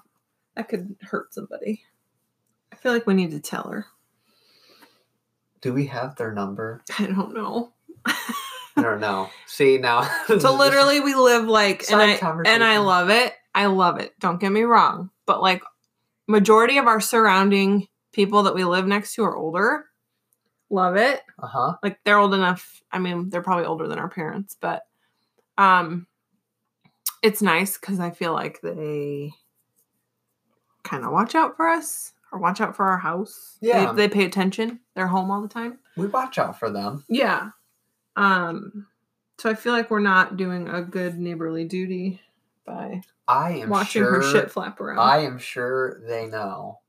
that 0.57 0.69
could 0.69 0.97
hurt 1.03 1.35
somebody. 1.35 1.83
I 2.73 2.77
feel 2.77 2.93
like 2.93 3.07
we 3.07 3.15
need 3.15 3.31
to 3.33 3.41
tell 3.41 3.69
her. 3.69 3.87
Do 5.61 5.73
we 5.73 5.87
have 5.87 6.17
their 6.17 6.33
number? 6.33 6.83
I 6.99 7.07
don't 7.07 7.35
know. 7.35 7.73
I 8.05 8.83
don't 8.83 9.01
know. 9.01 9.31
See 9.47 9.79
now. 9.79 10.09
So 10.27 10.55
literally 10.55 11.01
we 11.01 11.15
live 11.15 11.47
like 11.47 11.85
and 11.91 12.01
I 12.01 12.19
and 12.47 12.65
I 12.65 12.79
love 12.79 13.11
it. 13.11 13.35
I 13.55 13.67
love 13.67 14.01
it. 14.01 14.19
Don't 14.19 14.41
get 14.41 14.51
me 14.51 14.63
wrong. 14.63 15.11
But 15.27 15.43
like 15.43 15.63
majority 16.27 16.79
of 16.79 16.87
our 16.87 17.01
surrounding 17.01 17.89
people 18.13 18.45
that 18.45 18.55
we 18.55 18.65
live 18.65 18.87
next 18.87 19.15
to 19.15 19.25
are 19.25 19.37
older. 19.37 19.87
Love 20.71 20.97
it. 20.97 21.21
Uh 21.41 21.47
huh. 21.47 21.75
Like 21.83 22.01
they're 22.05 22.19
old 22.19 22.35
enough. 22.35 22.83
I 22.91 22.99
mean, 22.99 23.29
they're 23.29 23.43
probably 23.43 23.67
older 23.67 23.87
than 23.89 23.99
our 23.99 24.09
parents, 24.09 24.57
but 24.59 24.83
um 25.59 26.07
it's 27.23 27.43
nice 27.43 27.77
cuz 27.77 28.01
I 28.01 28.11
feel 28.11 28.33
like 28.33 28.61
they 28.63 29.33
kind 30.85 31.05
of 31.05 31.13
watch 31.13 31.35
out 31.35 31.57
for 31.57 31.69
us 31.69 32.13
or 32.33 32.39
watch 32.39 32.61
out 32.61 32.75
for 32.77 32.87
our 32.87 32.99
house. 32.99 33.59
They- 33.61 33.69
Yeah. 33.69 33.93
They, 33.93 34.09
pay 34.09 34.25
attention. 34.25 34.81
They're 34.95 35.07
home 35.07 35.31
all 35.31 35.43
the 35.43 35.49
time. 35.49 35.79
We 35.97 36.07
watch 36.07 36.39
out 36.39 36.59
for 36.59 36.71
them. 36.71 37.05
Yeah. 37.09 37.51
Um 38.17 38.87
so 39.39 39.51
I 39.51 39.55
feel 39.55 39.73
like 39.73 39.91
we're 39.91 39.99
not 40.01 40.37
doing 40.37 40.69
a 40.69 40.83
good 40.83 41.19
neighborly 41.19 41.65
duty 41.65 42.21
by 42.67 43.03
I 43.27 43.53
am 43.53 43.71
watching 43.71 44.03
sure. 44.03 44.21
her 44.21 44.23
shit 44.23 44.51
flap 44.51 44.81
around. 44.81 44.99
I 45.01 45.19
am 45.21 45.39
sure 45.39 46.01
they 46.07 46.27
know. 46.27 46.81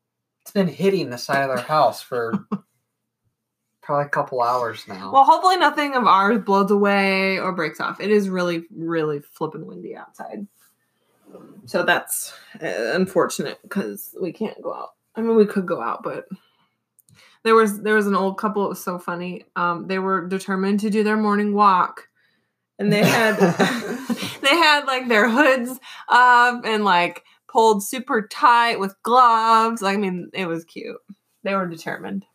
It's 0.41 0.51
been 0.51 0.67
hitting 0.67 1.09
the 1.09 1.17
side 1.17 1.49
of 1.49 1.55
their 1.55 1.65
house 1.65 2.01
for 2.01 2.33
probably 3.81 4.05
a 4.05 4.09
couple 4.09 4.41
hours 4.41 4.85
now. 4.87 5.11
well, 5.11 5.23
hopefully 5.23 5.57
nothing 5.57 5.95
of 5.95 6.05
ours 6.05 6.39
blows 6.43 6.71
away 6.71 7.39
or 7.39 7.51
breaks 7.53 7.79
off. 7.79 7.99
It 7.99 8.11
is 8.11 8.29
really, 8.29 8.65
really 8.75 9.19
flipping 9.19 9.65
windy 9.65 9.95
outside. 9.95 10.47
So 11.65 11.83
that's 11.83 12.33
uh, 12.61 12.91
unfortunate 12.93 13.59
because 13.63 14.15
we 14.19 14.31
can't 14.31 14.61
go 14.61 14.73
out. 14.73 14.89
I 15.15 15.21
mean, 15.21 15.35
we 15.35 15.45
could 15.45 15.65
go 15.65 15.81
out, 15.81 16.03
but 16.03 16.25
there 17.43 17.55
was 17.55 17.81
there 17.81 17.95
was 17.95 18.07
an 18.07 18.15
old 18.15 18.37
couple. 18.37 18.65
It 18.65 18.69
was 18.69 18.83
so 18.83 18.99
funny. 18.99 19.45
Um, 19.55 19.87
they 19.87 19.99
were 19.99 20.27
determined 20.27 20.79
to 20.81 20.89
do 20.89 21.03
their 21.03 21.17
morning 21.17 21.53
walk, 21.53 22.07
and 22.79 22.91
they 22.91 23.03
had 23.03 23.37
they 24.41 24.55
had 24.55 24.85
like 24.85 25.07
their 25.07 25.29
hoods 25.29 25.79
up 26.09 26.65
and 26.65 26.83
like 26.83 27.23
pulled 27.47 27.83
super 27.83 28.27
tight 28.27 28.79
with 28.79 28.95
gloves. 29.03 29.83
I 29.83 29.97
mean, 29.97 30.29
it 30.33 30.47
was 30.47 30.65
cute. 30.65 30.97
They 31.43 31.53
were 31.53 31.67
determined. 31.67 32.25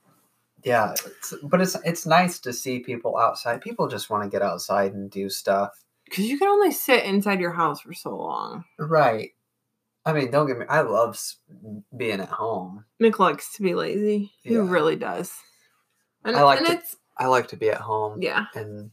yeah, 0.65 0.93
it's, 0.93 1.35
but 1.43 1.61
it's 1.61 1.77
it's 1.85 2.07
nice 2.07 2.39
to 2.41 2.53
see 2.53 2.81
people 2.81 3.17
outside. 3.17 3.61
People 3.61 3.89
just 3.89 4.11
want 4.11 4.25
to 4.25 4.29
get 4.29 4.43
outside 4.43 4.93
and 4.93 5.11
do 5.11 5.29
stuff. 5.29 5.85
Because 6.09 6.27
you 6.27 6.39
can 6.39 6.49
only 6.49 6.71
sit 6.73 7.05
inside 7.05 7.41
your 7.41 7.53
house 7.53 7.81
for 7.81 7.93
so 7.93 8.17
long. 8.17 8.65
Right. 8.79 9.31
I 10.05 10.13
mean, 10.13 10.31
don't 10.31 10.47
get 10.47 10.59
me. 10.59 10.65
I 10.69 10.81
love 10.81 11.21
being 11.97 12.21
at 12.21 12.29
home. 12.31 12.85
Nick 12.99 13.19
likes 13.19 13.55
to 13.57 13.63
be 13.63 13.75
lazy. 13.75 14.33
He 14.43 14.55
Yeah. 14.55 14.69
really 14.71 14.97
does. 14.97 15.33
And, 16.25 16.37
I 16.37 16.43
like 16.43 16.59
and 16.59 16.67
to- 16.69 16.73
it's 16.75 16.97
I 17.17 17.27
like 17.27 17.49
to 17.49 17.57
be 17.57 17.69
at 17.71 17.81
home 17.81 18.21
yeah, 18.23 18.47
and 18.55 18.91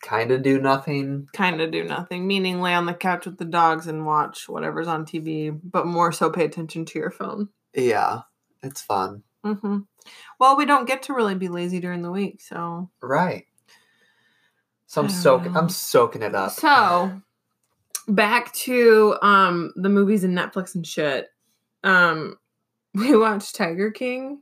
kind 0.00 0.30
of 0.30 0.42
do 0.42 0.60
nothing. 0.60 1.28
kind 1.32 1.60
of 1.60 1.70
do 1.70 1.84
nothing. 1.84 2.26
Meaning 2.26 2.60
lay 2.60 2.74
on 2.74 2.86
the 2.86 2.94
couch 2.94 3.26
with 3.26 3.38
the 3.38 3.44
dogs 3.44 3.86
and 3.86 4.06
watch 4.06 4.48
whatever's 4.48 4.88
on 4.88 5.04
TV, 5.04 5.50
but 5.50 5.86
more 5.86 6.12
so 6.12 6.30
pay 6.30 6.44
attention 6.44 6.84
to 6.86 6.98
your 6.98 7.10
phone. 7.10 7.48
Yeah, 7.74 8.20
it's 8.62 8.82
fun. 8.82 9.22
hmm 9.44 9.78
Well, 10.38 10.56
we 10.56 10.64
don't 10.66 10.86
get 10.86 11.02
to 11.04 11.14
really 11.14 11.34
be 11.34 11.48
lazy 11.48 11.80
during 11.80 12.02
the 12.02 12.10
week, 12.12 12.40
so 12.40 12.90
Right. 13.02 13.46
So 14.88 15.02
I'm 15.02 15.10
soaking. 15.10 15.54
I'm 15.54 15.68
soaking 15.68 16.22
it 16.22 16.34
up. 16.34 16.50
So 16.52 17.20
back 18.08 18.52
to 18.54 19.16
um 19.20 19.70
the 19.76 19.90
movies 19.90 20.24
and 20.24 20.36
Netflix 20.36 20.74
and 20.74 20.86
shit. 20.86 21.28
Um 21.84 22.36
we 22.94 23.14
watched 23.14 23.54
Tiger 23.54 23.90
King, 23.90 24.40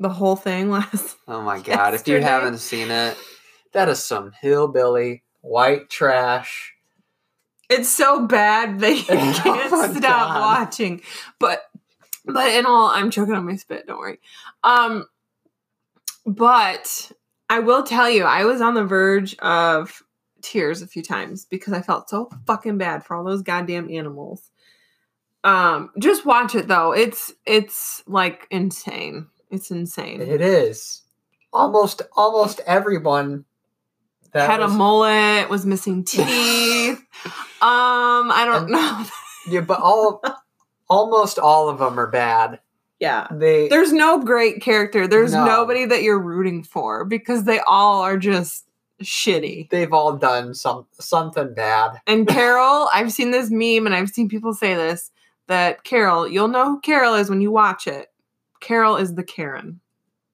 the 0.00 0.08
whole 0.08 0.34
thing 0.34 0.70
last 0.70 1.16
Oh 1.28 1.42
my 1.42 1.60
god! 1.60 1.92
If 1.94 2.08
you 2.08 2.20
haven't 2.22 2.58
seen 2.58 2.90
it, 2.90 3.18
that 3.72 3.90
is 3.90 4.02
some 4.02 4.32
hillbilly 4.40 5.22
white 5.42 5.90
trash. 5.90 6.72
It's 7.68 7.90
so 7.90 8.26
bad 8.26 8.80
that 8.80 8.96
you 8.96 9.04
Oh 9.08 9.40
can't 9.42 9.70
my 9.72 9.88
stop 9.88 10.00
God. 10.00 10.40
watching. 10.40 11.02
But 11.38 11.64
but 12.24 12.48
in 12.50 12.64
all, 12.64 12.86
I'm 12.88 13.10
choking 13.10 13.34
on 13.34 13.44
my 13.44 13.56
spit, 13.56 13.86
don't 13.86 13.98
worry. 13.98 14.20
Um 14.64 15.04
but 16.24 17.12
I 17.52 17.58
will 17.58 17.82
tell 17.82 18.08
you, 18.08 18.24
I 18.24 18.44
was 18.44 18.60
on 18.62 18.74
the 18.74 18.84
verge 18.84 19.36
of 19.40 20.02
tears 20.40 20.80
a 20.80 20.86
few 20.86 21.02
times 21.02 21.44
because 21.44 21.72
I 21.74 21.82
felt 21.82 22.08
so 22.08 22.30
fucking 22.46 22.78
bad 22.78 23.04
for 23.04 23.14
all 23.14 23.24
those 23.24 23.42
goddamn 23.42 23.90
animals. 23.90 24.50
Um 25.44 25.90
just 25.98 26.24
watch 26.24 26.54
it 26.54 26.66
though. 26.68 26.92
It's 26.92 27.32
it's 27.46 28.02
like 28.06 28.46
insane. 28.50 29.26
It's 29.50 29.70
insane. 29.70 30.20
It 30.22 30.40
is 30.40 31.02
almost 31.52 32.00
almost 32.16 32.60
everyone 32.66 33.44
that 34.32 34.48
Had 34.48 34.60
was, 34.60 34.72
a 34.72 34.76
mullet, 34.76 35.50
was 35.50 35.66
missing 35.66 36.04
teeth. 36.12 36.98
um, 37.60 38.30
I 38.32 38.44
don't 38.46 38.62
And- 38.64 38.72
know. 38.72 39.04
yeah, 39.50 39.60
but 39.60 39.80
all 39.80 40.22
almost 40.88 41.38
all 41.38 41.68
of 41.68 41.78
them 41.80 41.98
are 42.00 42.06
bad. 42.10 42.60
Yeah. 43.02 43.26
They 43.32 43.66
There's 43.68 43.92
no 43.92 44.20
great 44.22 44.62
character. 44.62 45.08
There's 45.08 45.32
No. 45.32 45.44
nobody 45.44 45.84
that 45.86 46.02
you're 46.04 46.20
rooting 46.20 46.62
for 46.62 47.04
because 47.04 47.42
they 47.44 47.58
all 47.58 48.00
are 48.02 48.16
just 48.16 48.64
shitty. 49.02 49.68
they've 49.70 49.92
all 49.92 50.12
done 50.16 50.54
some 50.54 50.86
something 51.00 51.52
bad. 51.52 52.00
And 52.06 52.28
Carole, 52.28 52.88
I've 52.94 53.12
seen 53.12 53.32
this 53.32 53.50
meme 53.50 53.86
and 53.86 53.94
I've 53.94 54.10
seen 54.10 54.28
people 54.28 54.54
say 54.54 54.74
this. 54.74 55.10
that 55.48 55.82
Carole, 55.82 56.28
you'll 56.28 56.46
know 56.46 56.66
who 56.66 56.80
Carole 56.80 57.16
is 57.16 57.28
when 57.28 57.40
you 57.40 57.50
watch 57.50 57.88
it. 57.88 58.06
Carole 58.60 58.96
is 58.96 59.16
the 59.16 59.24
Karen 59.24 59.80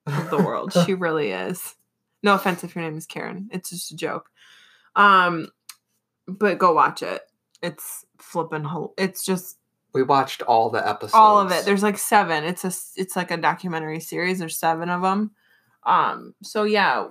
of 0.05 0.29
the 0.29 0.37
world. 0.37 0.71
she 0.85 0.93
really 1.07 1.31
is. 1.31 1.75
No 2.21 2.35
offense 2.35 2.63
if 2.63 2.75
your 2.75 2.83
name 2.83 2.97
is 2.97 3.07
Karen. 3.07 3.49
It's 3.51 3.71
just 3.71 3.91
a 3.91 3.95
joke. 3.95 4.29
Um, 4.95 5.49
but 6.27 6.59
go 6.59 6.73
watch 6.73 7.01
it. 7.01 7.21
It's 7.63 8.05
flipping. 8.19 8.63
Ho- 8.63 8.93
it's 8.97 9.25
just 9.25 9.57
We 9.93 10.03
watched 10.03 10.41
all 10.43 10.69
the 10.69 10.87
episodes. 10.87 11.15
all 11.15 11.39
of 11.39 11.51
it. 11.51 11.65
There's 11.65 11.83
like 11.83 11.97
seven. 11.97 12.43
It's 12.43 12.63
a 12.63 12.71
It's 12.95 13.15
like 13.15 13.31
a 13.31 13.37
documentary 13.37 13.99
series. 13.99 14.39
There's 14.39 14.57
seven 14.57 14.89
of 14.89 15.01
them. 15.01 15.31
Um. 15.83 16.35
So 16.43 16.63
yeah, 16.63 17.07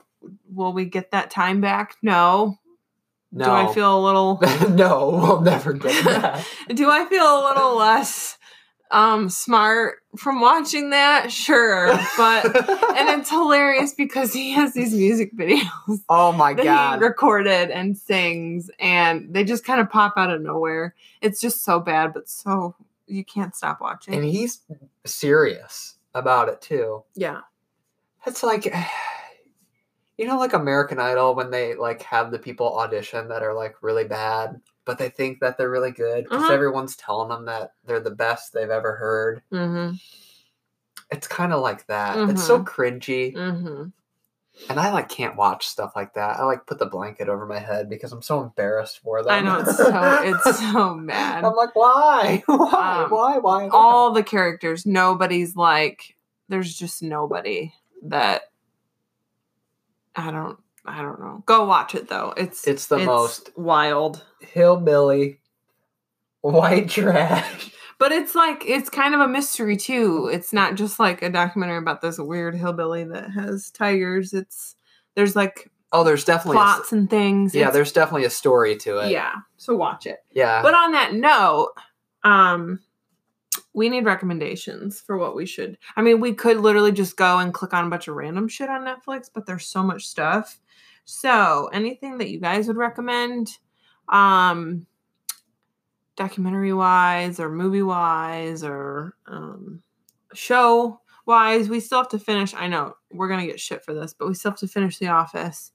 will 0.52 0.72
we 0.72 0.84
get 0.84 1.10
that 1.10 1.30
time 1.30 1.60
back? 1.60 1.96
No. 2.02 2.58
no. 3.32 3.44
Do 3.44 3.50
I 3.50 3.74
feel 3.74 3.98
a 3.98 4.04
little? 4.04 4.40
no, 4.70 5.10
we'll 5.10 5.40
never 5.40 5.72
get 5.72 6.04
that. 6.04 6.46
Do 6.68 6.88
I 6.90 7.04
feel 7.06 7.24
a 7.24 7.44
little 7.48 7.76
less 7.76 8.37
um 8.90 9.28
smart 9.28 9.96
from 10.16 10.40
watching 10.40 10.90
that? 10.90 11.30
Sure, 11.30 11.88
but 12.16 12.44
and 12.96 13.20
it's 13.20 13.30
hilarious 13.30 13.92
because 13.94 14.32
he 14.32 14.52
has 14.52 14.72
these 14.72 14.94
music 14.94 15.34
videos 15.36 16.00
oh 16.08 16.32
my 16.32 16.54
god. 16.54 16.98
he 16.98 17.04
recorded 17.04 17.70
and 17.70 17.96
sings, 17.98 18.70
and 18.78 19.32
they 19.32 19.44
just 19.44 19.64
kind 19.64 19.80
of 19.80 19.90
pop 19.90 20.14
out 20.16 20.30
of 20.30 20.40
nowhere. 20.40 20.94
It's 21.20 21.40
just 21.40 21.62
so 21.64 21.80
bad, 21.80 22.12
but 22.14 22.28
so 22.28 22.74
you 23.06 23.24
can't 23.24 23.54
stop 23.54 23.80
watching. 23.80 24.14
and 24.14 24.24
he's 24.24 24.60
serious 25.06 25.94
about 26.14 26.48
it 26.48 26.60
too. 26.60 27.02
yeah, 27.14 27.40
It's 28.26 28.42
like 28.42 28.66
you 30.18 30.26
know 30.26 30.38
like 30.38 30.52
American 30.52 30.98
Idol 30.98 31.34
when 31.34 31.50
they 31.50 31.74
like 31.74 32.02
have 32.02 32.30
the 32.30 32.38
people 32.38 32.78
audition 32.78 33.28
that 33.28 33.42
are 33.42 33.54
like 33.54 33.76
really 33.82 34.04
bad 34.04 34.60
but 34.88 34.96
they 34.98 35.10
think 35.10 35.40
that 35.40 35.58
they're 35.58 35.70
really 35.70 35.90
good 35.92 36.24
because 36.24 36.44
Uh-huh. 36.44 36.54
everyone's 36.54 36.96
telling 36.96 37.28
them 37.28 37.44
that 37.44 37.74
they're 37.84 38.00
the 38.00 38.10
best 38.10 38.52
they've 38.54 38.70
ever 38.70 38.96
heard. 38.96 39.42
mm-hmm, 39.52 39.94
It's 41.10 41.28
kind 41.28 41.52
of 41.52 41.60
like 41.60 41.86
that. 41.88 42.16
It's 42.30 42.42
so 42.46 42.58
Mhm. 42.60 42.64
cringy 42.64 43.34
mm-hmm. 43.34 43.84
and 44.70 44.80
I 44.80 44.90
like 44.92 45.08
can't 45.10 45.36
watch 45.36 45.68
stuff 45.68 45.92
like 45.94 46.14
that. 46.14 46.40
I 46.40 46.44
like 46.44 46.66
put 46.66 46.78
the 46.78 46.86
blanket 46.86 47.28
over 47.28 47.44
my 47.46 47.58
head 47.60 47.88
because 47.90 48.12
I'm 48.12 48.22
so 48.22 48.42
embarrassed 48.42 48.98
for 49.00 49.22
them. 49.22 49.30
I 49.32 49.40
know 49.40 49.58
it's 49.60 49.76
so 49.76 49.90
it's 50.24 50.58
so 50.58 50.94
mad. 50.94 51.44
I'm 51.44 51.54
like 51.54 51.76
why? 51.76 52.42
Why? 52.46 53.02
Um, 53.04 53.10
why? 53.10 53.38
Why? 53.38 53.64
Why? 53.64 53.68
all 53.70 54.12
the 54.12 54.22
characters 54.24 54.84
nobody's 54.86 55.54
like 55.54 56.16
there's 56.48 56.74
just 56.74 57.02
nobody 57.02 57.72
that 58.04 58.42
i 60.16 60.30
don't 60.30 60.58
i 60.88 61.02
don't 61.02 61.20
know 61.20 61.42
go 61.46 61.64
watch 61.66 61.94
it 61.94 62.08
though 62.08 62.32
it's 62.36 62.66
It's 62.66 62.86
the 62.86 62.98
most- 62.98 63.50
wild 63.56 64.24
hillbilly 64.40 65.40
white 66.40 66.88
trash. 66.88 67.70
but 67.98 68.12
it's 68.12 68.34
like 68.34 68.64
it's 68.66 68.88
kind 68.90 69.14
of 69.14 69.20
a 69.20 69.28
mystery 69.28 69.76
too 69.76 70.28
it's 70.32 70.52
not 70.52 70.74
just 70.76 70.98
like 70.98 71.22
a 71.22 71.30
documentary 71.30 71.78
about 71.78 72.00
this 72.00 72.18
weird 72.18 72.54
hillbilly 72.54 73.04
that 73.04 73.30
has 73.30 73.70
tigers 73.70 74.32
it's 74.32 74.74
there's 75.14 75.36
like 75.36 75.70
Oh, 75.90 76.04
there's 76.04 76.24
definitely 76.26 76.58
a 76.58 76.60
plots 76.60 76.92
and 76.92 77.08
things 77.08 77.54
yeah, 77.54 77.62
It's- 77.62 77.72
there's 77.74 77.92
definitely 77.92 78.26
a 78.26 78.30
story 78.30 78.76
to 78.76 78.98
it. 78.98 79.10
yeah 79.10 79.32
so 79.56 79.74
watch 79.74 80.06
it 80.06 80.18
Yeah. 80.32 80.60
But 80.62 80.74
on 80.74 80.92
that 80.92 81.14
note, 81.14 81.72
um, 82.24 82.80
we 83.72 83.88
need 83.88 84.04
recommendations 84.04 85.00
for 85.00 85.16
what 85.16 85.34
we 85.34 85.46
should. 85.46 85.78
I 85.96 86.02
mean, 86.02 86.20
we 86.20 86.34
could 86.34 86.58
literally 86.58 86.92
just 86.92 87.16
go 87.16 87.38
and 87.38 87.54
click 87.54 87.72
on 87.72 87.86
a 87.86 87.88
bunch 87.90 88.06
of 88.06 88.16
random 88.16 88.48
shit 88.48 88.68
on 88.68 88.82
Netflix, 88.84 89.30
but 89.32 89.46
there's 89.46 89.66
so 89.66 89.82
much 89.82 90.06
stuff. 90.06 90.60
So, 91.10 91.70
anything 91.72 92.18
that 92.18 92.28
you 92.28 92.38
guys 92.38 92.68
would 92.68 92.76
recommend, 92.76 93.56
um, 94.10 94.84
documentary 96.16 96.74
wise 96.74 97.40
or 97.40 97.48
movie 97.48 97.80
wise 97.80 98.62
or 98.62 99.14
um, 99.26 99.82
show 100.34 101.00
wise, 101.24 101.70
we 101.70 101.80
still 101.80 102.00
have 102.00 102.10
to 102.10 102.18
finish. 102.18 102.52
I 102.52 102.68
know 102.68 102.92
we're 103.10 103.28
gonna 103.28 103.46
get 103.46 103.58
shit 103.58 103.82
for 103.82 103.94
this, 103.94 104.12
but 104.12 104.28
we 104.28 104.34
still 104.34 104.50
have 104.50 104.60
to 104.60 104.68
finish 104.68 104.98
The 104.98 105.08
Office. 105.08 105.72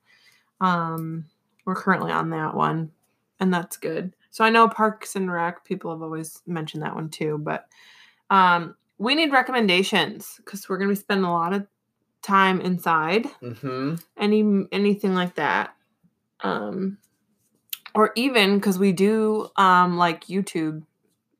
Um, 0.61 1.25
we're 1.65 1.73
currently 1.73 2.11
on 2.11 2.29
that 2.29 2.53
one 2.53 2.91
and 3.39 3.51
that's 3.51 3.75
good. 3.75 4.15
So 4.29 4.43
I 4.43 4.51
know 4.51 4.69
Parks 4.69 5.15
and 5.15 5.31
Rec 5.31 5.65
people 5.65 5.89
have 5.89 6.03
always 6.03 6.43
mentioned 6.45 6.83
that 6.83 6.93
one 6.93 7.09
too, 7.09 7.39
but 7.39 7.65
um, 8.29 8.75
we 8.99 9.15
need 9.15 9.31
recommendations 9.31 10.35
because 10.37 10.69
we're 10.69 10.77
gonna 10.77 10.91
be 10.91 10.95
spending 10.95 11.25
a 11.25 11.33
lot 11.33 11.53
of 11.53 11.65
time 12.23 12.61
inside. 12.61 13.25
mm-hmm. 13.41 13.95
Any 14.17 14.65
anything 14.71 15.13
like 15.13 15.35
that, 15.35 15.75
um, 16.41 16.97
or 17.93 18.11
even 18.15 18.55
because 18.57 18.79
we 18.79 18.91
do 18.91 19.49
um 19.55 19.97
like 19.97 20.25
YouTube 20.25 20.83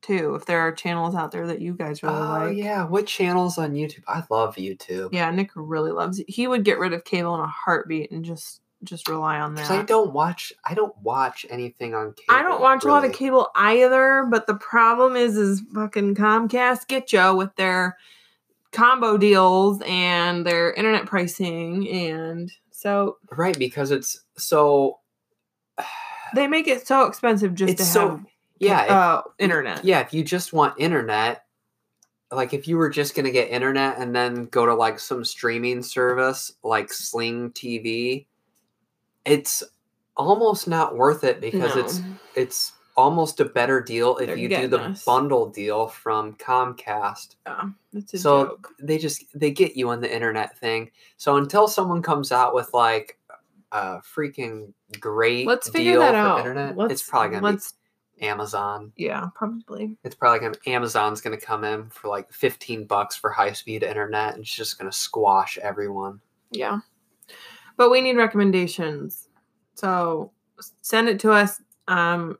too. 0.01 0.35
If 0.35 0.45
there 0.45 0.59
are 0.59 0.71
channels 0.71 1.15
out 1.15 1.31
there 1.31 1.47
that 1.47 1.61
you 1.61 1.73
guys 1.73 2.03
really 2.03 2.15
oh 2.15 2.27
like, 2.27 2.57
yeah, 2.57 2.85
what 2.85 3.07
channels 3.07 3.57
on 3.57 3.73
YouTube? 3.73 4.03
I 4.07 4.23
love 4.29 4.55
YouTube. 4.55 5.09
yeah, 5.13 5.31
Nick 5.31 5.51
really 5.55 5.91
loves 5.91 6.19
it. 6.19 6.29
He 6.29 6.45
would 6.45 6.63
get 6.63 6.77
rid 6.77 6.93
of 6.93 7.03
cable 7.05 7.33
in 7.35 7.41
a 7.41 7.47
heartbeat 7.47 8.11
and 8.11 8.23
just 8.23 8.61
just 8.83 9.07
rely 9.07 9.39
on 9.39 9.55
that. 9.55 9.71
I 9.71 9.83
don't 9.83 10.13
watch. 10.13 10.53
I 10.65 10.73
don't 10.73 10.95
watch 11.01 11.45
anything 11.49 11.95
on 11.95 12.13
cable. 12.13 12.25
I 12.29 12.43
don't 12.43 12.61
watch 12.61 12.83
a 12.83 12.89
lot 12.89 13.05
of 13.05 13.13
cable 13.13 13.49
either, 13.55 14.27
but 14.29 14.45
the 14.45 14.55
problem 14.55 15.15
is, 15.15 15.37
is 15.37 15.61
fucking 15.73 16.15
Comcast 16.15 16.87
get 16.87 17.13
you 17.13 17.33
with 17.33 17.55
their 17.55 17.97
combo 18.73 19.17
deals 19.17 19.81
and 19.85 20.45
their 20.45 20.73
internet 20.73 21.05
pricing, 21.05 21.87
and 21.89 22.51
so 22.71 23.17
Right, 23.31 23.57
because 23.57 23.91
it's 23.91 24.21
so. 24.37 24.99
they 26.35 26.47
make 26.47 26.67
it 26.67 26.85
so 26.87 27.05
expensive 27.05 27.53
just 27.55 27.77
to 27.77 27.85
so- 27.85 28.09
have 28.09 28.25
Yeah, 28.59 28.83
if- 28.85 28.91
uh, 28.91 29.21
internet. 29.39 29.85
yeah. 29.85 29.99
If 30.01 30.13
you 30.13 30.23
just 30.23 30.51
want 30.53 30.73
internet, 30.79 31.45
like 32.31 32.53
if 32.53 32.67
you 32.67 32.77
were 32.77 32.89
just 32.89 33.15
gonna 33.15 33.31
get 33.31 33.49
internet 33.49 33.97
and 33.99 34.15
then 34.15 34.45
go 34.45 34.65
to 34.65 34.73
like 34.73 34.99
some 34.99 35.23
streaming 35.23 35.83
service 35.83 36.51
like 36.63 36.91
Sling 36.91 37.51
TV, 37.51 38.25
it's 39.25 39.63
almost 40.17 40.67
not 40.67 40.95
worth 40.95 41.23
it 41.23 41.39
because 41.41 41.75
it's 41.75 42.01
it's 42.35 42.72
almost 42.95 43.39
a 43.39 43.45
better 43.45 43.81
deal 43.81 44.17
if 44.17 44.27
They're 44.27 44.37
you 44.37 44.49
do 44.49 44.67
the 44.67 44.79
us. 44.79 45.03
bundle 45.03 45.49
deal 45.49 45.87
from 45.87 46.35
Comcast. 46.35 47.35
yeah, 47.45 47.69
it's 47.93 48.13
a 48.13 48.17
so 48.17 48.45
joke. 48.45 48.69
they 48.81 48.97
just 48.97 49.25
they 49.37 49.51
get 49.51 49.75
you 49.75 49.89
on 49.89 49.99
the 50.01 50.13
internet 50.13 50.57
thing. 50.57 50.91
So 51.17 51.37
until 51.37 51.67
someone 51.67 52.01
comes 52.01 52.31
out 52.31 52.53
with 52.53 52.73
like 52.73 53.17
a 53.71 53.97
freaking 54.01 54.73
great 54.99 55.47
Let's 55.47 55.69
figure 55.69 55.97
that 55.99 56.11
for 56.11 56.17
out. 56.17 56.39
internet, 56.39 56.77
Let's, 56.77 56.93
it's 56.93 57.03
probably 57.09 57.31
gonna 57.31 57.45
let's 57.47 57.73
be 58.19 58.27
Amazon. 58.27 58.91
yeah, 58.95 59.27
probably. 59.33 59.97
It's 60.03 60.13
probably 60.15 60.39
gonna 60.39 60.55
Amazon's 60.67 61.19
gonna 61.21 61.37
come 61.37 61.63
in 61.63 61.89
for 61.89 62.07
like 62.09 62.31
fifteen 62.31 62.85
bucks 62.85 63.15
for 63.15 63.31
high 63.31 63.53
speed 63.53 63.81
internet, 63.83 64.33
and 64.35 64.43
it's 64.43 64.53
just 64.53 64.77
gonna 64.77 64.91
squash 64.91 65.57
everyone. 65.57 66.21
Yeah. 66.51 66.79
But 67.75 67.89
we 67.89 68.01
need 68.01 68.17
recommendations. 68.17 69.29
So 69.73 70.31
send 70.81 71.09
it 71.09 71.19
to 71.21 71.31
us 71.31 71.59
um 71.87 72.37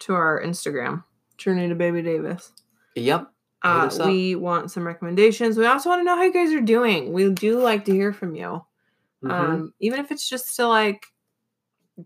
to 0.00 0.14
our 0.14 0.40
Instagram, 0.42 1.04
Journey 1.38 1.68
to 1.68 1.74
Baby 1.74 2.02
Davis. 2.02 2.52
Yep. 2.94 3.30
Uh, 3.62 3.90
we 4.04 4.34
want 4.36 4.70
some 4.70 4.86
recommendations. 4.86 5.56
We 5.56 5.66
also 5.66 5.88
want 5.88 6.00
to 6.00 6.04
know 6.04 6.16
how 6.16 6.22
you 6.22 6.32
guys 6.32 6.52
are 6.52 6.60
doing. 6.60 7.12
We 7.12 7.30
do 7.30 7.58
like 7.60 7.84
to 7.86 7.92
hear 7.92 8.12
from 8.12 8.34
you. 8.34 8.64
Mhm. 9.24 9.30
Um, 9.30 9.74
even 9.80 9.98
if 9.98 10.10
it's 10.12 10.28
just 10.28 10.54
to 10.56 10.68
like 10.68 11.06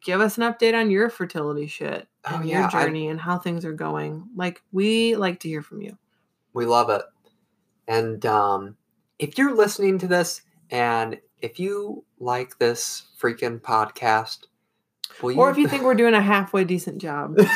give 0.00 0.20
us 0.20 0.38
an 0.38 0.44
update 0.44 0.78
on 0.78 0.90
your 0.90 1.10
fertility 1.10 1.66
shit 1.66 2.06
Oh, 2.30 2.40
yeah, 2.42 2.60
your 2.60 2.68
I- 2.68 2.84
journey 2.84 3.08
and 3.08 3.20
how 3.20 3.38
things 3.38 3.64
are 3.64 3.72
going. 3.72 4.24
Like 4.36 4.62
we 4.72 5.16
like 5.16 5.40
to 5.40 5.48
hear 5.48 5.62
from 5.62 5.82
you. 5.82 5.98
we 6.52 6.66
love 6.66 6.88
it. 6.90 7.02
And 7.88 8.24
um, 8.26 8.76
if 9.18 9.36
you're 9.38 9.54
listening 9.54 9.98
to 9.98 10.06
this, 10.08 10.42
and 10.70 11.20
if 11.42 11.58
you 11.60 12.04
like 12.20 12.58
this 12.58 13.08
freaking 13.20 13.60
podcast, 13.60 14.46
you 15.22 15.38
Or 15.38 15.50
if 15.50 15.58
you 15.58 15.68
think 15.68 15.82
we're 15.82 15.94
doing 15.94 16.14
a 16.14 16.22
halfway 16.22 16.64
decent 16.64 16.98
job. 16.98 17.36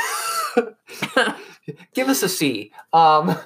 give 1.95 2.09
us 2.09 2.23
a 2.23 2.29
C. 2.29 2.73
Um, 2.93 3.37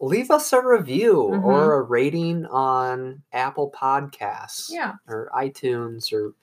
leave 0.00 0.30
us 0.30 0.52
a 0.52 0.60
review 0.62 1.30
Mhm. 1.32 1.44
or 1.44 1.74
a 1.74 1.82
rating 1.82 2.46
on 2.46 3.22
Apple 3.32 3.70
Podcasts 3.70 4.70
yeah. 4.70 4.94
or 5.08 5.30
iTunes 5.34 6.12
or 6.12 6.34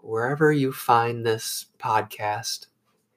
wherever 0.00 0.50
you 0.52 0.72
find 0.72 1.24
this 1.24 1.66
podcast. 1.78 2.66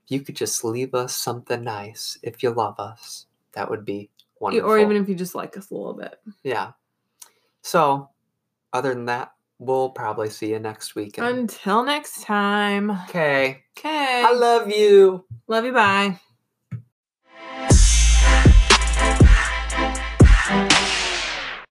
You 0.07 0.19
could 0.21 0.35
just 0.35 0.63
leave 0.63 0.93
us 0.93 1.15
something 1.15 1.63
nice 1.63 2.17
if 2.21 2.43
you 2.43 2.51
love 2.51 2.79
us, 2.79 3.25
that 3.53 3.69
would 3.69 3.85
be 3.85 4.09
wonderful. 4.39 4.69
Or 4.69 4.77
even 4.79 4.97
if 4.97 5.07
you 5.09 5.15
just 5.15 5.33
like 5.35 5.57
us 5.57 5.71
a 5.71 5.73
little 5.75 5.93
bit. 5.93 6.19
yeah. 6.43 6.71
So, 7.61 8.09
other 8.73 8.93
than 8.93 9.05
that, 9.05 9.31
we'll 9.65 9.89
probably 9.89 10.29
see 10.29 10.51
you 10.51 10.59
next 10.59 10.95
week. 10.95 11.17
Until 11.17 11.83
next 11.83 12.23
time. 12.23 12.91
okay. 13.09 13.63
Okay. 13.77 14.23
I 14.25 14.31
love 14.33 14.69
you. 14.69 15.25
Love 15.47 15.65
you. 15.65 15.73
Bye. 15.73 16.19